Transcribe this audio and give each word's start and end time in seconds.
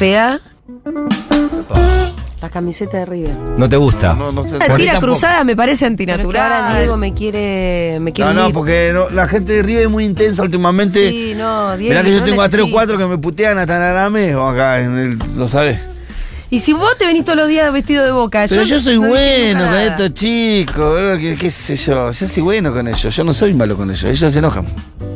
Fea. 0.00 0.40
La 2.40 2.48
camiseta 2.48 2.96
de 2.96 3.04
River. 3.04 3.34
¿No 3.58 3.68
te 3.68 3.76
gusta? 3.76 4.14
No, 4.14 4.32
no 4.32 4.48
sé. 4.48 4.58
La 4.58 4.74
tira 4.74 4.98
cruzada 4.98 5.44
me 5.44 5.54
parece 5.54 5.84
antinatural. 5.84 6.50
ahora 6.52 6.78
Diego 6.78 6.96
me 6.96 7.12
quiere, 7.12 7.98
me 8.00 8.10
quiere 8.14 8.30
No, 8.30 8.34
no, 8.34 8.42
unir. 8.44 8.54
porque 8.54 8.92
no- 8.94 9.10
la 9.10 9.28
gente 9.28 9.52
de 9.52 9.62
River 9.62 9.82
es 9.84 9.90
muy 9.90 10.06
intensa 10.06 10.42
últimamente. 10.42 11.10
Sí, 11.10 11.34
no, 11.36 11.76
Diego. 11.76 11.90
Mirá 11.92 12.02
que 12.02 12.12
yo 12.14 12.20
no 12.20 12.24
tengo 12.24 12.40
a 12.40 12.48
tres 12.48 12.64
o 12.64 12.70
cuatro 12.70 12.96
que 12.96 13.04
me 13.04 13.18
putean 13.18 13.58
hasta 13.58 13.76
en 13.76 13.82
arameo 13.82 14.48
acá, 14.48 14.80
en 14.80 14.96
el, 14.96 15.18
¿lo 15.36 15.48
sabes? 15.48 15.78
Y 16.52 16.58
si 16.58 16.72
vos 16.72 16.98
te 16.98 17.06
venís 17.06 17.24
todos 17.24 17.36
los 17.38 17.48
días 17.48 17.72
vestido 17.72 18.04
de 18.04 18.10
boca, 18.10 18.44
Pero 18.48 18.64
yo 18.64 18.80
soy 18.80 18.98
no 18.98 19.08
bueno 19.08 19.66
con 19.66 19.74
estos 19.78 20.14
chicos, 20.14 21.18
qué 21.38 21.50
sé 21.50 21.76
yo. 21.76 22.10
Yo 22.10 22.26
soy 22.26 22.42
bueno 22.42 22.72
con 22.72 22.88
ellos, 22.88 23.14
yo 23.14 23.22
no 23.24 23.32
soy 23.32 23.54
malo 23.54 23.76
con 23.76 23.88
ellos. 23.90 24.02
Ellos 24.04 24.32
se 24.32 24.38
enojan. 24.40 24.66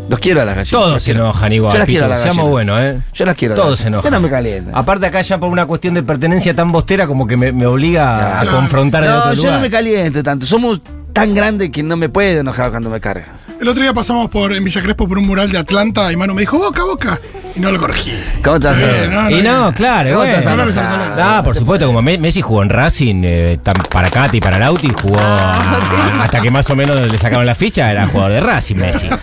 Los 0.09 0.21
quiero 0.21 0.43
a 0.43 0.45
las 0.45 0.55
gallinas. 0.55 0.71
Todos 0.71 1.03
se 1.03 1.11
enojan 1.11 1.53
igual. 1.53 1.73
Yo 1.73 1.79
las 1.79 1.87
quiero 1.89 2.05
a 2.05 2.09
las 2.09 2.21
Seamos 2.23 2.45
gallinas. 2.45 2.53
buenos, 2.53 2.81
¿eh? 2.83 3.01
Yo 3.15 3.25
las 3.25 3.35
quiero. 3.35 3.55
a 3.55 3.57
las 3.57 3.65
Todos 3.67 3.79
se 3.81 3.89
enojan. 3.89 4.05
Yo 4.05 4.17
no 4.17 4.21
me 4.21 4.31
calientan. 4.31 4.77
Aparte 4.77 5.07
acá 5.07 5.23
ya 5.23 5.39
por 5.39 5.49
una 5.51 5.67
cuestión 5.67 5.95
de 5.95 6.03
pertenencia 6.05 6.55
tan 6.55 6.69
bostera 6.69 7.07
como 7.09 7.27
que 7.27 7.37
me, 7.37 7.51
me 7.53 7.67
obliga 7.67 8.41
a 8.41 8.47
confrontar 8.47 9.03
de 9.03 9.09
No, 9.11 9.19
otro 9.19 9.33
yo 9.33 9.37
lugar. 9.43 9.55
no 9.55 9.61
me 9.61 9.71
caliento 9.71 10.23
tanto. 10.23 10.47
Somos 10.47 10.83
tan 11.13 11.35
grandes 11.35 11.71
que 11.71 11.83
no 11.83 11.97
me 11.97 12.09
puedo 12.09 12.41
enojar 12.41 12.71
cuando 12.71 12.91
me 12.91 13.01
carga. 13.01 13.39
El 13.61 13.69
otro 13.69 13.83
día 13.83 13.95
pasamos 13.95 14.29
por 14.31 14.53
en 14.53 14.65
Villa 14.65 14.83
Crespo 14.83 15.09
por 15.09 15.17
un 15.17 15.27
mural 15.27 15.51
de 15.51 15.59
Atlanta 15.59 16.11
y 16.13 16.17
Manu 16.17 16.35
me 16.35 16.43
dijo, 16.43 16.59
boca, 16.59 16.83
boca. 16.85 17.21
Y 17.57 17.61
no 17.61 17.71
lo 17.71 17.79
corregí. 17.79 18.13
¿Cómo 18.43 18.59
te 18.59 18.69
Eh, 18.69 19.09
no, 19.09 19.31
Y 19.31 19.41
no, 19.41 19.73
claro, 19.73 20.11
¿Cómo 20.11 20.25
te 20.25 20.41
bueno. 20.41 20.75
Ah, 21.19 21.41
por 21.45 21.57
supuesto, 21.57 21.87
como 21.87 22.03
Me- 22.03 22.19
Messi 22.19 22.41
jugó 22.43 22.65
en 22.65 22.69
Racing, 22.69 23.23
eh, 23.25 23.59
para 23.91 24.11
Cati 24.11 24.39
y 24.39 24.41
para 24.41 24.59
Lauti, 24.59 24.89
jugó 24.93 25.19
a- 25.21 25.79
hasta 26.21 26.41
que 26.41 26.51
más 26.51 26.69
o 26.71 26.75
menos 26.77 27.01
le 27.11 27.17
sacaban 27.17 27.47
la 27.47 27.55
ficha, 27.55 27.93
era 27.93 28.09
jugador 28.09 28.33
de 28.33 28.41
Racing 28.41 28.77
Messi. 28.77 29.09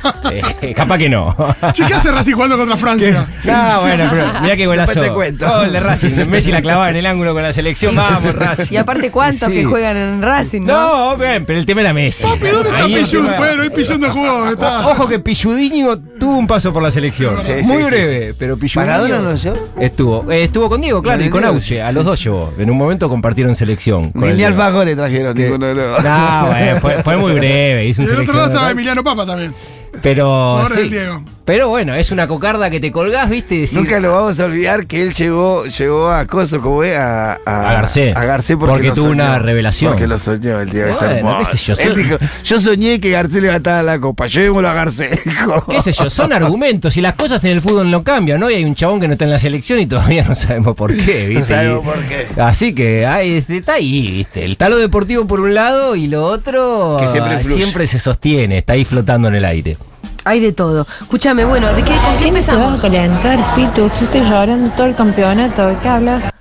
Eh, 0.62 0.74
capaz 0.74 0.98
que 0.98 1.10
no. 1.10 1.36
Che, 1.74 1.86
¿qué 1.86 1.94
hace 1.94 2.10
Racing 2.10 2.34
jugando 2.36 2.58
contra 2.58 2.78
Francia? 2.78 3.28
No, 3.44 3.82
bueno, 3.82 4.06
pero 4.10 4.28
mirá 4.42 4.56
qué 4.56 4.66
golazo. 4.66 5.02
Después 5.02 5.38
te 5.38 5.44
cuento. 5.46 5.70
De 5.70 5.80
Racing. 5.82 6.26
Messi 6.30 6.52
la 6.54 6.62
clavaba 6.62 6.90
en 6.90 6.96
el 6.96 7.06
ángulo 7.06 7.34
con 7.34 7.44
la 7.44 7.52
selección. 7.52 7.96
Vamos, 7.98 8.34
Racing. 8.36 8.72
Y 8.74 8.78
aparte, 8.78 9.12
¿cuántos 9.12 9.50
Sí. 9.50 9.54
que 9.56 9.66
juegan 9.66 9.98
en 9.98 10.22
Racing, 10.22 10.62
no? 10.62 11.12
No, 11.12 11.18
bien, 11.18 11.46
pero 11.46 11.60
el 11.60 11.66
tema 11.66 11.82
era 11.82 11.94
Messi. 11.94 12.24
Papi, 12.24 12.48
¿dónde 12.48 12.70
está 12.70 13.38
Bueno, 13.38 13.64
no 13.66 14.14
jugó. 14.14 14.21
Está. 14.52 14.88
Ojo 14.88 15.08
que 15.08 15.20
Pilludiño 15.20 15.98
tuvo 16.20 16.38
un 16.38 16.48
paso 16.48 16.72
por 16.74 16.82
la 16.84 16.92
selección. 16.92 17.42
Sí, 17.42 17.52
sí, 17.62 17.68
Muy 17.68 17.84
sí, 17.84 17.90
breve, 17.90 18.34
pero 18.38 18.58
Pilludiño. 18.58 18.86
¿Maradona 18.86 19.18
no 19.20 19.30
lo 19.32 19.36
llevó? 19.36 19.58
Estuvo. 19.80 20.32
Eh, 20.32 20.44
estuvo 20.44 20.70
con 20.70 20.82
Diego, 20.82 21.02
claro, 21.02 21.24
y 21.24 21.30
con 21.30 21.44
Auche. 21.46 21.82
A 21.82 21.92
los 21.92 22.06
dos 22.06 22.24
llevó. 22.24 22.54
En 22.58 22.70
un 22.70 22.78
momento 22.78 23.10
compartieron 23.10 23.56
selección. 23.56 24.12
con 24.12 24.22
Ni, 24.22 24.30
el 24.30 24.44
alfajores 24.46 24.96
trajeron 24.96 25.36
Que- 25.36 25.44
ninguno 25.44 25.68
de 25.68 25.76
los 25.76 26.04
No, 26.04 26.46
bueno, 26.48 26.76
fue, 26.78 27.04
fue 27.04 27.18
muy 27.18 27.34
breve. 27.34 27.86
Hizo 27.88 28.02
Y 28.02 28.06
un 28.06 28.12
del 28.12 28.20
otro 28.22 28.34
lado 28.36 28.48
estaba. 28.50 28.72
Emiliano 28.72 29.04
Papa 29.04 29.26
también. 29.26 29.54
Pero. 30.02 30.26
Ahora 30.32 30.76
sí. 30.76 30.82
el 30.82 30.90
Diego. 30.90 31.22
Pero 31.44 31.70
bueno, 31.70 31.96
es 31.96 32.12
una 32.12 32.28
cocarda 32.28 32.70
que 32.70 32.80
te 32.80 32.92
colgás, 32.92 33.30
¿viste? 33.30 33.68
Nunca 33.74 34.00
lo 34.00 34.14
vamos 34.14 34.40
a 34.40 34.46
olvidar 34.46 34.86
que 34.86 35.02
él 35.02 35.14
llegó, 35.14 35.66
llegó 35.66 36.10
a 36.10 36.26
Coso, 36.28 36.62
como 36.62 36.84
es, 36.84 36.96
a, 36.96 37.34
A 37.34 37.74
Garcé. 37.74 38.14
A 38.16 38.26
Garcé 38.26 38.58
porque, 38.58 38.92
tuvo 38.92 39.08
soñó. 39.08 39.12
una 39.12 39.40
revelación. 39.40 39.94
Porque 39.94 40.08
lo 40.08 40.20
soñó 40.20 40.60
el 40.62 40.70
tío, 40.70 40.86
es 40.86 41.00
Bueno, 41.00 41.44
yo, 41.52 41.74
Él 41.80 41.96
dijo, 41.96 42.18
yo 42.44 42.60
soñé 42.60 43.00
que 43.00 43.10
Garcé 43.10 43.42
levantaba 43.42 43.82
la 43.82 44.00
copa, 44.00 44.28
llevémoslo 44.28 44.70
a 44.70 44.74
Garcé. 44.74 45.10
qué 45.70 45.82
sé 45.82 45.94
yo, 45.94 46.10
son 46.10 46.32
argumentos 46.32 46.96
y 46.98 47.02
las 47.02 47.16
cosas 47.16 47.44
en 47.44 47.52
el 47.52 47.62
fútbol 47.62 47.90
no 47.90 48.04
cambian, 48.04 48.40
¿no? 48.40 48.50
Y 48.50 48.56
hay 48.56 48.64
un 48.64 48.76
chabón 48.76 49.00
que 49.00 49.08
no 49.08 49.14
está 49.14 49.26
en 49.26 49.32
la 49.32 49.40
selección 49.40 49.80
y 49.80 49.88
todavía 49.88 50.24
no 50.28 50.36
sabemos 50.36 50.76
por 50.76 50.96
qué, 50.96 51.28
¿viste? 51.28 51.40
No 51.40 51.46
sabemos 51.46 51.86
por 51.86 52.00
qué. 52.06 52.28
Así 52.40 52.74
que 52.76 53.08
este, 53.38 53.58
está 53.58 53.74
ahí, 53.74 54.12
¿viste? 54.12 54.46
El 54.46 54.58
talo 54.58 54.78
deportivo 54.78 55.26
por 55.26 55.40
un 55.40 55.56
lado 55.56 55.96
y 55.96 56.08
lo 56.08 56.24
otro 56.24 56.98
Que 57.00 57.10
siempre 57.10 57.36
ah, 57.36 57.44
siempre 57.44 57.88
se 57.88 57.98
sostiene, 57.98 58.60
está 58.60 58.74
ahí 58.74 58.86
flotando 58.86 59.28
en 59.28 59.36
el 59.36 59.46
aire. 59.46 59.78
Hay 60.24 60.40
de 60.40 60.52
todo. 60.52 60.86
Escúchame, 61.02 61.46
bueno, 61.46 61.68
¿de 61.74 61.84
qué, 61.84 61.96
¿con 61.96 62.18
qué 62.18 62.26
¿Qué 62.26 62.32
me 62.32 62.42
te 62.42 62.52
vas 62.52 62.58
a 62.58 62.64
empezamos? 62.68 62.82
calentar, 62.82 63.56
Pito? 63.56 63.90
Tú 63.98 64.06
estás 64.06 64.30
llorando 64.30 64.70
todo 64.72 64.86
el 64.88 64.96
campeonato. 64.96 65.68
¿De 65.68 65.80
qué 65.80 65.88
hablas? 65.88 66.26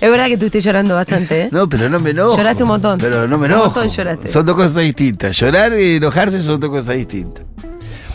Es 0.00 0.10
verdad 0.10 0.26
que 0.26 0.34
estuviste 0.34 0.60
llorando 0.60 0.94
bastante, 0.94 1.42
¿eh? 1.42 1.48
No, 1.50 1.68
pero 1.68 1.88
no 1.88 1.98
me 1.98 2.10
enojo. 2.10 2.36
Lloraste 2.36 2.62
un 2.62 2.68
montón. 2.68 2.98
Pero 2.98 3.26
no 3.26 3.36
me 3.38 3.46
Un 3.46 3.52
enojo. 3.52 3.64
montón 3.66 3.88
lloraste. 3.88 4.28
Son 4.30 4.46
dos 4.46 4.54
cosas 4.54 4.74
distintas. 4.76 5.36
Llorar 5.36 5.72
y 5.78 5.96
enojarse 5.96 6.40
son 6.42 6.60
dos 6.60 6.70
cosas 6.70 6.94
distintas. 6.96 7.44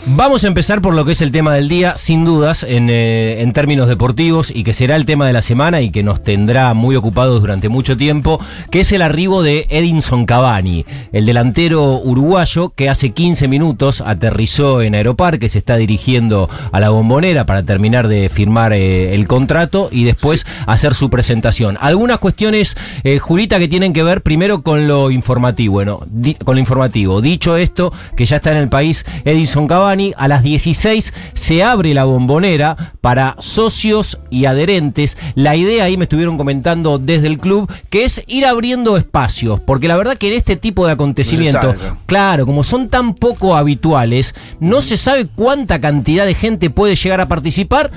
Vamos 0.06 0.44
a 0.44 0.48
empezar 0.48 0.80
por 0.80 0.94
lo 0.94 1.04
que 1.04 1.12
es 1.12 1.20
el 1.20 1.30
tema 1.30 1.54
del 1.54 1.68
día, 1.68 1.94
sin 1.98 2.24
dudas, 2.24 2.64
en, 2.66 2.88
eh, 2.88 3.42
en 3.42 3.52
términos 3.52 3.86
deportivos, 3.86 4.50
y 4.50 4.64
que 4.64 4.72
será 4.72 4.96
el 4.96 5.04
tema 5.04 5.26
de 5.26 5.34
la 5.34 5.42
semana 5.42 5.82
y 5.82 5.90
que 5.90 6.02
nos 6.02 6.24
tendrá 6.24 6.72
muy 6.72 6.96
ocupados 6.96 7.42
durante 7.42 7.68
mucho 7.68 7.98
tiempo, 7.98 8.40
que 8.70 8.80
es 8.80 8.92
el 8.92 9.02
arribo 9.02 9.42
de 9.42 9.66
Edinson 9.68 10.24
Cavani, 10.24 10.86
el 11.12 11.26
delantero 11.26 11.98
uruguayo 11.98 12.70
que 12.70 12.88
hace 12.88 13.10
15 13.10 13.46
minutos 13.46 14.00
aterrizó 14.00 14.80
en 14.80 14.94
Aeroparque, 14.94 15.50
se 15.50 15.58
está 15.58 15.76
dirigiendo 15.76 16.48
a 16.72 16.80
la 16.80 16.88
bombonera 16.88 17.44
para 17.44 17.62
terminar 17.62 18.08
de 18.08 18.30
firmar 18.30 18.72
eh, 18.72 19.14
el 19.14 19.26
contrato 19.26 19.90
y 19.92 20.04
después 20.04 20.46
hacer 20.66 20.94
su 20.94 21.10
presentación. 21.10 21.76
Algunas 21.78 22.20
cuestiones, 22.20 22.74
eh, 23.04 23.18
Julita, 23.18 23.58
que 23.58 23.68
tienen 23.68 23.92
que 23.92 24.02
ver 24.02 24.22
primero 24.22 24.62
con 24.62 24.88
lo 24.88 25.10
informativo. 25.10 25.74
Bueno, 25.74 26.00
con 26.44 26.56
lo 26.56 26.60
informativo. 26.60 27.20
Dicho 27.20 27.56
esto, 27.58 27.92
que 28.16 28.24
ya 28.24 28.36
está 28.36 28.50
en 28.52 28.58
el 28.58 28.68
país 28.70 29.04
Edinson 29.24 29.68
Cavani, 29.68 29.89
a 30.16 30.28
las 30.28 30.42
16 30.44 31.12
se 31.34 31.64
abre 31.64 31.94
la 31.94 32.04
bombonera 32.04 32.94
para 33.00 33.34
socios 33.40 34.20
y 34.30 34.44
adherentes. 34.44 35.16
La 35.34 35.56
idea 35.56 35.84
ahí 35.84 35.96
me 35.96 36.04
estuvieron 36.04 36.36
comentando 36.36 36.98
desde 36.98 37.26
el 37.26 37.38
club, 37.38 37.70
que 37.90 38.04
es 38.04 38.22
ir 38.28 38.46
abriendo 38.46 38.96
espacios, 38.96 39.60
porque 39.60 39.88
la 39.88 39.96
verdad 39.96 40.16
que 40.16 40.28
en 40.28 40.34
este 40.34 40.54
tipo 40.56 40.86
de 40.86 40.92
acontecimientos, 40.92 41.74
claro, 42.06 42.46
como 42.46 42.62
son 42.62 42.88
tan 42.88 43.14
poco 43.14 43.56
habituales, 43.56 44.34
no 44.60 44.80
se 44.80 44.96
sabe 44.96 45.26
cuánta 45.26 45.80
cantidad 45.80 46.24
de 46.24 46.34
gente 46.34 46.70
puede 46.70 46.94
llegar 46.94 47.20
a 47.20 47.28
participar. 47.28 47.90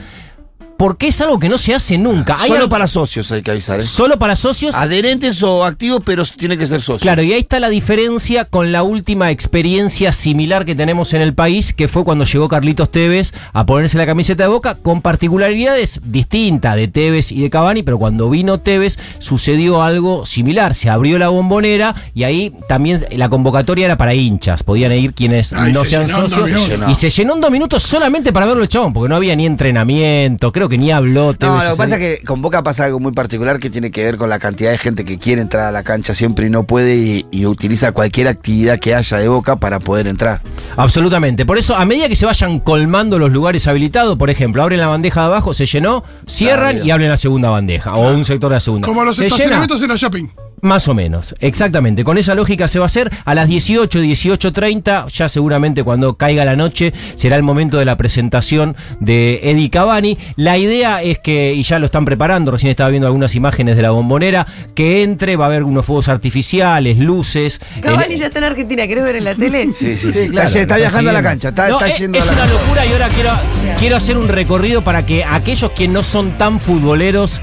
Porque 0.83 1.07
es 1.07 1.21
algo 1.21 1.39
que 1.39 1.47
no 1.47 1.57
se 1.57 1.73
hace 1.73 1.97
nunca. 1.97 2.35
Hay 2.38 2.49
Solo 2.49 2.55
algo- 2.63 2.69
para 2.69 2.88
socios 2.88 3.31
hay 3.31 3.41
que 3.41 3.51
avisar. 3.51 3.79
¿eh? 3.79 3.83
solo 3.83 4.19
para 4.19 4.35
socios. 4.35 4.75
Adherentes 4.75 5.41
o 5.41 5.63
activos, 5.63 6.01
pero 6.03 6.25
tiene 6.25 6.57
que 6.57 6.67
ser 6.67 6.81
socios. 6.81 7.03
Claro, 7.03 7.21
y 7.23 7.31
ahí 7.31 7.39
está 7.39 7.61
la 7.61 7.69
diferencia 7.69 8.44
con 8.44 8.73
la 8.73 8.83
última 8.83 9.31
experiencia 9.31 10.11
similar 10.11 10.66
que 10.66 10.75
tenemos 10.75 11.13
en 11.13 11.22
el 11.22 11.33
país, 11.33 11.72
que 11.72 11.88
fue 11.88 12.03
cuando 12.03 12.25
llegó 12.25 12.49
Carlitos 12.49 12.91
Tevez 12.91 13.31
a 13.53 13.66
ponerse 13.66 13.97
la 13.97 14.05
camiseta 14.05 14.43
de 14.43 14.49
Boca, 14.49 14.75
con 14.75 15.01
particularidades 15.01 16.01
distintas 16.03 16.75
de 16.75 16.89
Tevez 16.89 17.31
y 17.31 17.39
de 17.39 17.49
Cavani, 17.49 17.83
pero 17.83 17.97
cuando 17.97 18.29
vino 18.29 18.59
Tevez 18.59 18.99
sucedió 19.19 19.83
algo 19.83 20.25
similar, 20.25 20.75
se 20.75 20.89
abrió 20.89 21.17
la 21.17 21.29
bombonera 21.29 21.95
y 22.13 22.23
ahí 22.23 22.51
también 22.67 23.05
la 23.09 23.29
convocatoria 23.29 23.85
era 23.85 23.97
para 23.97 24.16
hinchas, 24.16 24.63
podían 24.63 24.91
ir 24.91 25.13
quienes 25.13 25.53
Ay, 25.53 25.72
no 25.72 25.85
se 25.85 25.91
sean 25.91 26.09
socios, 26.09 26.69
y 26.89 26.95
se 26.95 27.09
llenó 27.09 27.35
en 27.35 27.41
dos 27.41 27.51
minutos 27.51 27.83
solamente 27.83 28.33
para 28.33 28.47
verlo 28.47 28.63
el 28.63 28.67
chabón, 28.67 28.91
porque 28.91 29.07
no 29.07 29.16
había 29.16 29.33
ni 29.38 29.45
entrenamiento, 29.45 30.51
creo 30.51 30.67
que 30.67 30.72
ni 30.78 30.91
habló. 30.91 31.34
No, 31.39 31.63
lo 31.63 31.72
que 31.72 31.75
pasa 31.78 31.95
es 31.95 32.00
que 32.19 32.25
con 32.25 32.41
Boca 32.41 32.63
pasa 32.63 32.85
algo 32.85 33.00
muy 33.00 33.11
particular 33.11 33.59
que 33.59 33.69
tiene 33.69 33.91
que 33.91 34.03
ver 34.03 34.17
con 34.17 34.29
la 34.29 34.39
cantidad 34.39 34.72
de 34.72 34.78
gente 34.78 35.06
que 35.06 35.17
quiere 35.17 35.41
entrar 35.41 35.66
a 35.66 35.72
la 35.72 35.84
cancha 35.84 36.13
siempre 36.13 36.47
y 36.47 36.50
no 36.50 36.63
puede 36.63 36.95
y, 36.95 37.25
y 37.31 37.45
utiliza 37.45 37.91
cualquier 37.91 38.28
actividad 38.28 38.79
que 38.79 38.95
haya 38.95 39.17
de 39.17 39.28
Boca 39.28 39.56
para 39.57 39.79
poder 39.79 40.07
entrar. 40.07 40.41
Absolutamente. 40.78 41.45
Por 41.45 41.57
eso, 41.57 41.75
a 41.75 41.85
medida 41.85 42.07
que 42.09 42.16
se 42.16 42.25
vayan 42.25 42.59
colmando 42.59 43.19
los 43.19 43.31
lugares 43.31 43.67
habilitados, 43.67 44.17
por 44.17 44.29
ejemplo, 44.29 44.61
abren 44.63 44.79
la 44.79 44.87
bandeja 44.87 45.22
de 45.22 45.28
abajo, 45.28 45.53
se 45.53 45.66
llenó, 45.66 46.03
cierran 46.28 46.73
Claro. 46.75 46.85
y 46.85 46.91
abren 46.91 47.09
la 47.09 47.17
segunda 47.17 47.49
bandeja 47.49 47.96
o 47.96 48.14
un 48.14 48.25
sector 48.25 48.49
de 48.49 48.55
la 48.55 48.59
segunda. 48.59 48.87
Como 48.87 49.03
los 49.03 49.16
se 49.16 49.23
llena, 49.23 49.35
estacionamientos 49.35 49.81
en 49.81 49.90
la 49.90 49.96
shopping. 49.96 50.28
Más 50.63 50.87
o 50.87 50.93
menos, 50.93 51.35
exactamente. 51.39 52.03
Con 52.03 52.17
esa 52.17 52.35
lógica 52.35 52.67
se 52.67 52.79
va 52.79 52.85
a 52.85 52.87
hacer 52.87 53.11
a 53.25 53.35
las 53.35 53.47
18, 53.47 53.99
18.30, 54.01 55.07
ya 55.09 55.27
seguramente 55.27 55.83
cuando 55.83 56.15
caiga 56.17 56.45
la 56.45 56.55
noche 56.55 56.93
será 57.15 57.35
el 57.35 57.43
momento 57.43 57.77
de 57.77 57.85
la 57.85 57.97
presentación 57.97 58.75
de 58.99 59.41
Eddie 59.43 59.69
Cavani. 59.69 60.17
La 60.37 60.57
idea 60.57 61.01
es 61.03 61.19
que, 61.19 61.53
y 61.53 61.63
ya 61.63 61.79
lo 61.79 61.85
están 61.87 62.05
preparando, 62.05 62.49
recién 62.51 62.71
estaba 62.71 62.89
viendo 62.89 63.07
algunas 63.07 63.35
imágenes 63.35 63.75
de 63.75 63.81
la 63.81 63.91
bombonera, 63.91 64.47
que 64.73 65.03
entre, 65.03 65.35
va 65.35 65.45
a 65.45 65.47
haber 65.49 65.63
unos 65.63 65.85
fuegos 65.85 66.07
artificiales, 66.07 66.97
luces. 66.97 67.59
Cavani 67.81 68.13
En- 68.13 68.19
ya 68.21 68.25
está 68.27 68.39
en 68.39 68.45
Argentina, 68.45 68.87
¿querés 68.87 69.03
ver 69.03 69.15
en 69.17 69.23
la 69.25 69.35
tele? 69.35 69.69
Sí, 69.73 69.97
sí, 69.97 70.11
sí. 70.13 70.29
claro, 70.29 70.47
está, 70.47 70.59
está 70.61 70.77
viajando 70.77 71.09
a 71.09 71.13
la 71.13 71.21
cancha, 71.23 71.49
está, 71.49 71.67
No, 71.69 71.75
está 71.75 71.87
es, 71.89 71.99
yendo 71.99 72.17
es 72.17 72.23
a 72.23 72.33
la 72.33 72.43
una 72.43 72.53
locura 72.53 72.85
y 72.85 72.91
ahora 72.93 73.07
quiero, 73.09 73.31
quiero 73.79 73.95
hacer 73.97 74.17
un 74.17 74.29
recorrido 74.29 74.83
para 74.83 75.05
que 75.05 75.23
aquellos 75.25 75.71
que 75.71 75.87
no 75.87 76.03
son 76.03 76.31
tan 76.37 76.59
futboleros 76.59 77.41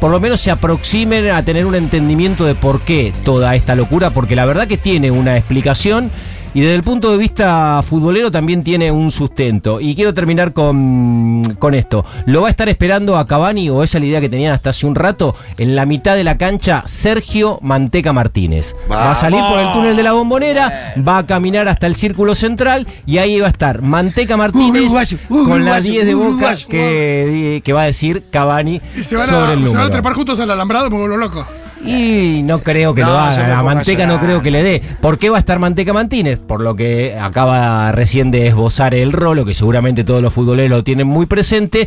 por 0.00 0.10
lo 0.10 0.20
menos 0.20 0.40
se 0.40 0.50
aproximen 0.50 1.30
a 1.30 1.42
tener 1.44 1.66
un 1.66 1.74
entendimiento 1.74 2.44
de 2.44 2.54
por 2.54 2.80
qué 2.80 3.12
toda 3.24 3.54
esta 3.54 3.74
locura, 3.74 4.10
porque 4.10 4.36
la 4.36 4.44
verdad 4.44 4.66
que 4.66 4.76
tiene 4.76 5.10
una 5.10 5.36
explicación 5.36 6.10
y 6.56 6.62
desde 6.62 6.74
el 6.74 6.82
punto 6.82 7.10
de 7.10 7.18
vista 7.18 7.82
futbolero 7.86 8.30
también 8.30 8.64
tiene 8.64 8.90
un 8.90 9.10
sustento. 9.10 9.78
Y 9.78 9.94
quiero 9.94 10.14
terminar 10.14 10.54
con, 10.54 11.42
con 11.58 11.74
esto. 11.74 12.02
¿Lo 12.24 12.40
va 12.40 12.46
a 12.46 12.50
estar 12.50 12.66
esperando 12.70 13.18
a 13.18 13.26
Cavani 13.26 13.68
o 13.68 13.82
esa 13.82 13.98
es 13.98 14.02
la 14.02 14.06
idea 14.06 14.20
que 14.22 14.30
tenían 14.30 14.54
hasta 14.54 14.70
hace 14.70 14.86
un 14.86 14.94
rato? 14.94 15.36
En 15.58 15.76
la 15.76 15.84
mitad 15.84 16.16
de 16.16 16.24
la 16.24 16.38
cancha, 16.38 16.82
Sergio 16.86 17.58
Manteca 17.60 18.14
Martínez. 18.14 18.74
Va 18.90 19.10
a 19.10 19.14
salir 19.14 19.38
por 19.50 19.58
el 19.58 19.70
túnel 19.74 19.96
de 19.96 20.02
la 20.02 20.12
bombonera, 20.12 20.94
va 21.06 21.18
a 21.18 21.26
caminar 21.26 21.68
hasta 21.68 21.86
el 21.86 21.94
círculo 21.94 22.34
central 22.34 22.86
y 23.04 23.18
ahí 23.18 23.38
va 23.38 23.48
a 23.48 23.50
estar 23.50 23.82
Manteca 23.82 24.38
Martínez 24.38 24.84
Uruguayo, 24.84 25.18
con 25.28 25.62
la 25.62 25.72
uruguayo, 25.72 25.92
10 25.92 26.06
de 26.06 26.14
boca 26.14 26.54
que, 26.70 27.60
que 27.62 27.72
va 27.74 27.82
a 27.82 27.86
decir 27.86 28.24
Cavani 28.30 28.80
Y 28.96 29.04
se 29.04 29.14
van, 29.14 29.28
sobre 29.28 29.52
el 29.52 29.62
a, 29.62 29.68
se 29.68 29.76
van 29.76 29.86
a 29.88 29.90
trepar 29.90 30.14
juntos 30.14 30.40
al 30.40 30.50
alambrado, 30.50 30.88
me 30.88 30.96
vuelvo 30.96 31.18
loco. 31.18 31.46
Y 31.86 32.42
no 32.42 32.58
creo 32.60 32.94
que 32.94 33.02
No, 33.02 33.08
lo 33.08 33.18
haga. 33.18 33.48
La 33.48 33.62
manteca 33.62 34.06
no 34.06 34.18
creo 34.18 34.42
que 34.42 34.50
le 34.50 34.62
dé. 34.62 34.82
¿Por 35.00 35.18
qué 35.18 35.30
va 35.30 35.36
a 35.36 35.40
estar 35.40 35.58
Manteca 35.58 35.92
Martínez? 35.92 36.38
Por 36.38 36.60
lo 36.60 36.74
que 36.74 37.16
acaba 37.18 37.92
recién 37.92 38.30
de 38.30 38.48
esbozar 38.48 38.94
el 38.94 39.12
rolo, 39.12 39.44
que 39.44 39.54
seguramente 39.54 40.04
todos 40.04 40.22
los 40.22 40.32
futboleros 40.32 40.78
lo 40.78 40.84
tienen 40.84 41.06
muy 41.06 41.26
presente. 41.26 41.86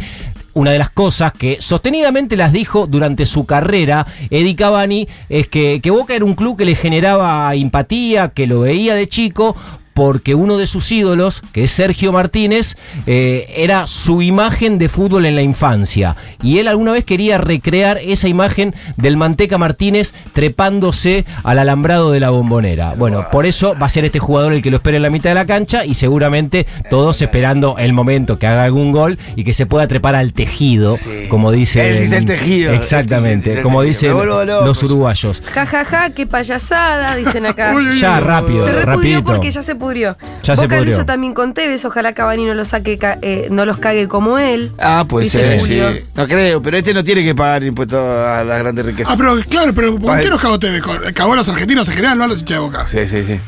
Una 0.53 0.71
de 0.71 0.79
las 0.79 0.89
cosas 0.89 1.33
que 1.33 1.57
sostenidamente 1.59 2.35
las 2.35 2.51
dijo 2.51 2.87
durante 2.87 3.25
su 3.25 3.45
carrera 3.45 4.07
Eddie 4.29 4.55
Cavani 4.55 5.07
es 5.29 5.47
que, 5.47 5.79
que 5.81 5.91
Boca 5.91 6.15
era 6.15 6.25
un 6.25 6.33
club 6.33 6.57
que 6.57 6.65
le 6.65 6.75
generaba 6.75 7.53
empatía, 7.53 8.29
que 8.29 8.47
lo 8.47 8.61
veía 8.61 8.95
de 8.95 9.07
chico, 9.07 9.55
porque 9.99 10.33
uno 10.33 10.57
de 10.57 10.65
sus 10.65 10.89
ídolos, 10.93 11.41
que 11.51 11.65
es 11.65 11.71
Sergio 11.71 12.13
Martínez, 12.13 12.77
eh, 13.05 13.53
era 13.57 13.85
su 13.85 14.21
imagen 14.21 14.77
de 14.77 14.87
fútbol 14.87 15.25
en 15.25 15.35
la 15.35 15.41
infancia. 15.41 16.15
Y 16.41 16.59
él 16.59 16.69
alguna 16.69 16.93
vez 16.93 17.03
quería 17.03 17.37
recrear 17.37 17.97
esa 17.97 18.29
imagen 18.29 18.73
del 18.95 19.17
Manteca 19.17 19.57
Martínez 19.57 20.13
trepándose 20.31 21.25
al 21.43 21.59
alambrado 21.59 22.13
de 22.13 22.21
la 22.21 22.29
bombonera. 22.29 22.93
Bueno, 22.97 23.27
por 23.29 23.45
eso 23.45 23.75
va 23.77 23.87
a 23.87 23.89
ser 23.89 24.05
este 24.05 24.19
jugador 24.19 24.53
el 24.53 24.61
que 24.61 24.71
lo 24.71 24.77
espera 24.77 24.95
en 24.95 25.03
la 25.03 25.09
mitad 25.09 25.31
de 25.31 25.35
la 25.35 25.45
cancha 25.45 25.83
y 25.83 25.95
seguramente 25.95 26.65
todos 26.89 27.21
esperando 27.21 27.75
el 27.77 27.91
momento 27.91 28.39
que 28.39 28.47
haga 28.47 28.63
algún 28.63 28.93
gol 28.93 29.19
y 29.35 29.43
que 29.43 29.53
se 29.53 29.65
pueda 29.65 29.85
trepar 29.89 30.15
al 30.15 30.31
tejido, 30.31 30.95
Sí. 30.95 31.27
como 31.29 31.51
dice... 31.51 31.89
Él 31.97 32.03
dice 32.03 32.17
el 32.19 32.25
tejido. 32.25 32.71
Exactamente, 32.71 33.61
como 33.63 33.81
dicen 33.81 34.13
los 34.15 34.81
uruguayos. 34.81 35.43
Ja, 35.53 35.65
ja, 35.65 35.83
ja, 35.83 36.09
qué 36.11 36.25
payasada, 36.25 37.17
dicen 37.17 37.45
acá. 37.45 37.75
Ya, 37.99 38.21
rápido, 38.21 38.63
Se 38.63 38.71
rapidito. 38.85 39.23
porque 39.25 39.51
ya 39.51 39.61
se 39.61 39.75
pudrió. 39.89 40.17
Ya 40.43 40.55
se 40.55 40.61
Boca 40.61 40.75
lo 40.75 40.81
pudrió. 40.81 40.95
hizo 40.95 41.05
también 41.05 41.33
con 41.33 41.53
Tevez, 41.53 41.83
ojalá 41.85 42.13
Cavani 42.13 42.45
no 42.45 42.53
lo 42.53 42.63
saque, 42.65 42.99
eh, 43.21 43.47
no 43.51 43.65
los 43.65 43.77
cague 43.77 44.07
como 44.07 44.37
él. 44.37 44.71
Ah, 44.79 45.05
ser. 45.25 45.59
Julio. 45.59 45.91
sí. 45.93 46.03
No 46.15 46.27
creo, 46.27 46.61
pero 46.61 46.77
este 46.77 46.93
no 46.93 47.03
tiene 47.03 47.23
que 47.23 47.33
pagar 47.35 47.63
impuestos 47.63 47.99
a 47.99 48.43
las 48.43 48.59
grandes 48.59 48.85
riquezas. 48.85 49.13
Ah, 49.13 49.17
pero 49.17 49.35
claro, 49.49 49.73
pero 49.73 49.97
¿por 49.97 50.19
qué 50.19 50.29
nos 50.29 50.39
cagó? 50.41 50.59
Con- 50.59 51.13
Cagó 51.13 51.33
a 51.33 51.35
los 51.37 51.49
argentinos 51.49 51.87
en 51.87 51.93
general, 51.95 52.17
no 52.17 52.23
a 52.25 52.27
los 52.27 52.39
hinchas 52.39 52.57
de 52.57 52.61
boca. 52.61 52.87
Sí, 52.87 53.07
sí, 53.07 53.23
sí. 53.25 53.39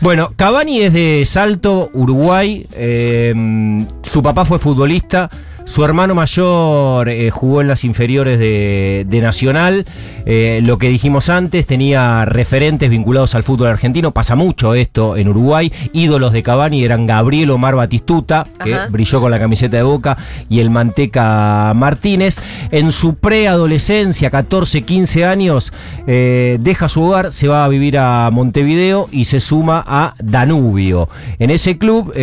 Bueno, 0.00 0.32
Cavani 0.36 0.82
es 0.82 0.92
de 0.92 1.24
Salto, 1.26 1.90
Uruguay. 1.92 2.66
eh, 2.72 3.34
su 4.02 4.22
papá 4.22 4.44
fue 4.44 4.58
futbolista. 4.58 5.28
Su 5.68 5.84
hermano 5.84 6.14
mayor 6.14 7.10
eh, 7.10 7.30
jugó 7.30 7.60
en 7.60 7.68
las 7.68 7.84
inferiores 7.84 8.38
de, 8.38 9.04
de 9.06 9.20
Nacional. 9.20 9.84
Eh, 10.24 10.62
lo 10.64 10.78
que 10.78 10.88
dijimos 10.88 11.28
antes, 11.28 11.66
tenía 11.66 12.24
referentes 12.24 12.88
vinculados 12.88 13.34
al 13.34 13.42
fútbol 13.42 13.68
argentino. 13.68 14.12
Pasa 14.12 14.34
mucho 14.34 14.74
esto 14.74 15.18
en 15.18 15.28
Uruguay. 15.28 15.70
Ídolos 15.92 16.32
de 16.32 16.42
Cavani 16.42 16.84
eran 16.84 17.06
Gabriel 17.06 17.50
Omar 17.50 17.76
Batistuta, 17.76 18.46
que 18.64 18.74
Ajá. 18.74 18.86
brilló 18.88 19.20
con 19.20 19.30
la 19.30 19.38
camiseta 19.38 19.76
de 19.76 19.82
Boca, 19.82 20.16
y 20.48 20.60
el 20.60 20.70
Manteca 20.70 21.74
Martínez. 21.76 22.38
En 22.70 22.90
su 22.90 23.16
preadolescencia, 23.16 24.30
14, 24.30 24.82
15 24.82 25.26
años, 25.26 25.72
eh, 26.06 26.56
deja 26.60 26.88
su 26.88 27.02
hogar, 27.02 27.32
se 27.34 27.46
va 27.46 27.66
a 27.66 27.68
vivir 27.68 27.98
a 27.98 28.30
Montevideo 28.32 29.08
y 29.12 29.26
se 29.26 29.40
suma 29.40 29.84
a 29.86 30.14
Danubio. 30.18 31.10
En 31.38 31.50
ese 31.50 31.76
club, 31.76 32.14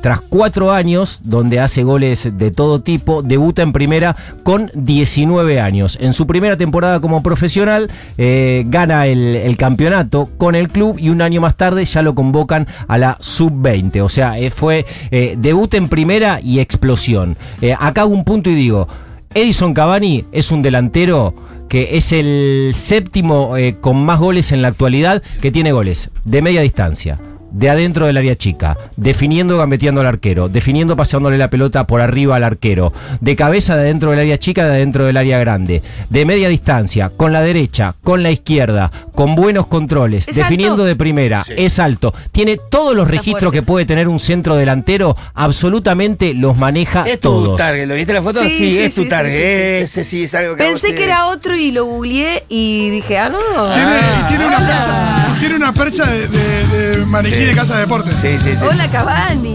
tras 0.00 0.22
cuatro 0.22 0.72
años, 0.72 1.20
donde 1.22 1.60
hace 1.60 1.82
goles 1.82 2.30
de 2.32 2.50
todo 2.50 2.80
tipo, 2.80 2.93
debuta 3.24 3.62
en 3.62 3.72
primera 3.72 4.16
con 4.42 4.70
19 4.74 5.60
años. 5.60 5.98
En 6.00 6.12
su 6.12 6.26
primera 6.26 6.56
temporada 6.56 7.00
como 7.00 7.22
profesional, 7.22 7.90
eh, 8.18 8.64
gana 8.66 9.06
el, 9.06 9.54
campeonato 9.56 10.30
con 10.36 10.54
el 10.54 10.68
club 10.68 10.96
y 10.98 11.08
un 11.08 11.22
año 11.22 11.40
más 11.40 11.56
tarde 11.56 11.84
ya 11.84 12.02
lo 12.02 12.14
convocan 12.14 12.66
a 12.88 12.98
la 12.98 13.16
sub-20. 13.20 14.02
O 14.02 14.08
sea, 14.08 14.38
eh, 14.38 14.50
fue 14.50 14.84
eh, 15.10 15.36
debut 15.38 15.72
en 15.74 15.88
primera 15.88 16.40
y 16.42 16.60
explosión. 16.60 17.36
Eh, 17.60 17.74
acá 17.78 18.02
hago 18.02 18.12
un 18.12 18.24
punto 18.24 18.50
y 18.50 18.54
digo, 18.54 18.88
Edison 19.34 19.74
Cavani 19.74 20.24
es 20.32 20.50
un 20.50 20.62
delantero 20.62 21.34
que 21.68 21.96
es 21.96 22.12
el 22.12 22.72
séptimo 22.74 23.54
con 23.80 24.04
más 24.04 24.20
goles 24.20 24.52
en 24.52 24.62
la 24.62 24.68
actualidad, 24.68 25.22
que 25.40 25.50
tiene 25.50 25.72
goles 25.72 26.10
de 26.24 26.42
media 26.42 26.60
distancia. 26.60 27.18
De 27.54 27.70
adentro 27.70 28.06
del 28.06 28.16
área 28.16 28.36
chica, 28.36 28.76
definiendo 28.96 29.56
gambeteando 29.58 30.00
al 30.00 30.08
arquero, 30.08 30.48
definiendo 30.48 30.96
pasándole 30.96 31.38
la 31.38 31.50
pelota 31.50 31.86
por 31.86 32.00
arriba 32.00 32.34
al 32.34 32.42
arquero, 32.44 32.92
de 33.20 33.36
cabeza 33.36 33.76
de 33.76 33.82
adentro 33.82 34.10
del 34.10 34.18
área 34.20 34.38
chica, 34.38 34.64
de 34.66 34.72
adentro 34.74 35.04
del 35.06 35.16
área 35.16 35.38
grande, 35.38 35.80
de 36.10 36.24
media 36.26 36.48
distancia, 36.48 37.10
con 37.16 37.32
la 37.32 37.42
derecha, 37.42 37.94
con 38.02 38.24
la 38.24 38.32
izquierda, 38.32 38.90
con 39.14 39.36
buenos 39.36 39.68
controles, 39.68 40.26
¿Es 40.26 40.34
definiendo 40.34 40.74
alto? 40.74 40.84
de 40.84 40.96
primera, 40.96 41.44
Sí. 41.44 41.52
es 41.56 41.78
alto, 41.78 42.12
tiene 42.32 42.58
todos 42.70 42.96
los 42.96 43.04
Está 43.06 43.18
registros 43.18 43.40
fuerte. 43.52 43.58
que 43.58 43.62
puede 43.62 43.86
tener 43.86 44.08
un 44.08 44.18
centro 44.18 44.56
delantero, 44.56 45.16
absolutamente 45.34 46.34
los 46.34 46.56
maneja 46.56 47.04
Es 47.06 47.20
tu 47.20 47.28
todos. 47.30 47.56
target, 47.56 47.86
¿lo 47.86 47.94
viste 47.94 48.12
la 48.12 48.22
foto? 48.22 48.42
Sí, 48.42 48.48
Sí, 48.48 48.70
sí, 48.72 48.78
es 48.82 48.94
tu 48.96 49.02
sí, 49.04 49.08
target. 49.08 49.30
sí, 49.30 49.36
sí, 49.38 49.42
sí. 49.44 50.00
Ese 50.00 50.04
sí 50.04 50.24
es 50.24 50.34
algo 50.34 50.56
que 50.56 50.64
Pensé 50.64 50.92
que 50.94 51.04
era 51.04 51.26
otro 51.28 51.56
y 51.56 51.70
lo 51.70 51.84
googleé 51.84 52.42
y 52.48 52.90
dije, 52.90 53.16
ah, 53.18 53.28
no. 53.28 53.38
Tiene, 53.38 53.92
Ah. 53.92 54.26
tiene 54.28 54.46
una 54.46 54.58
percha, 54.58 55.36
tiene 55.38 55.56
una 55.56 55.72
percha 55.72 56.04
de, 56.06 56.28
de- 56.28 56.98
de 56.98 57.06
maniquí 57.06 57.43
De 57.44 57.54
casa 57.54 57.74
de 57.74 57.80
deportes. 57.80 58.14
Sí, 58.22 58.38
sí, 58.38 58.52
sí. 58.56 58.64
Hola, 58.64 58.88
Cavani. 58.90 59.54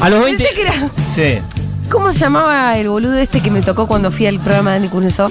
A 0.00 0.08
los 0.08 0.24
20. 0.24 0.42
Pensé 0.42 0.54
que 0.54 0.62
era. 0.62 0.90
Sí. 1.14 1.42
¿Cómo 1.90 2.10
se 2.10 2.20
llamaba 2.20 2.76
el 2.78 2.88
boludo 2.88 3.18
este 3.18 3.40
que 3.40 3.50
me 3.50 3.60
tocó 3.60 3.86
cuando 3.86 4.10
fui 4.10 4.26
al 4.26 4.40
programa 4.40 4.70
de 4.70 4.76
Andy 4.76 4.88
Kuznetsov? 4.88 5.30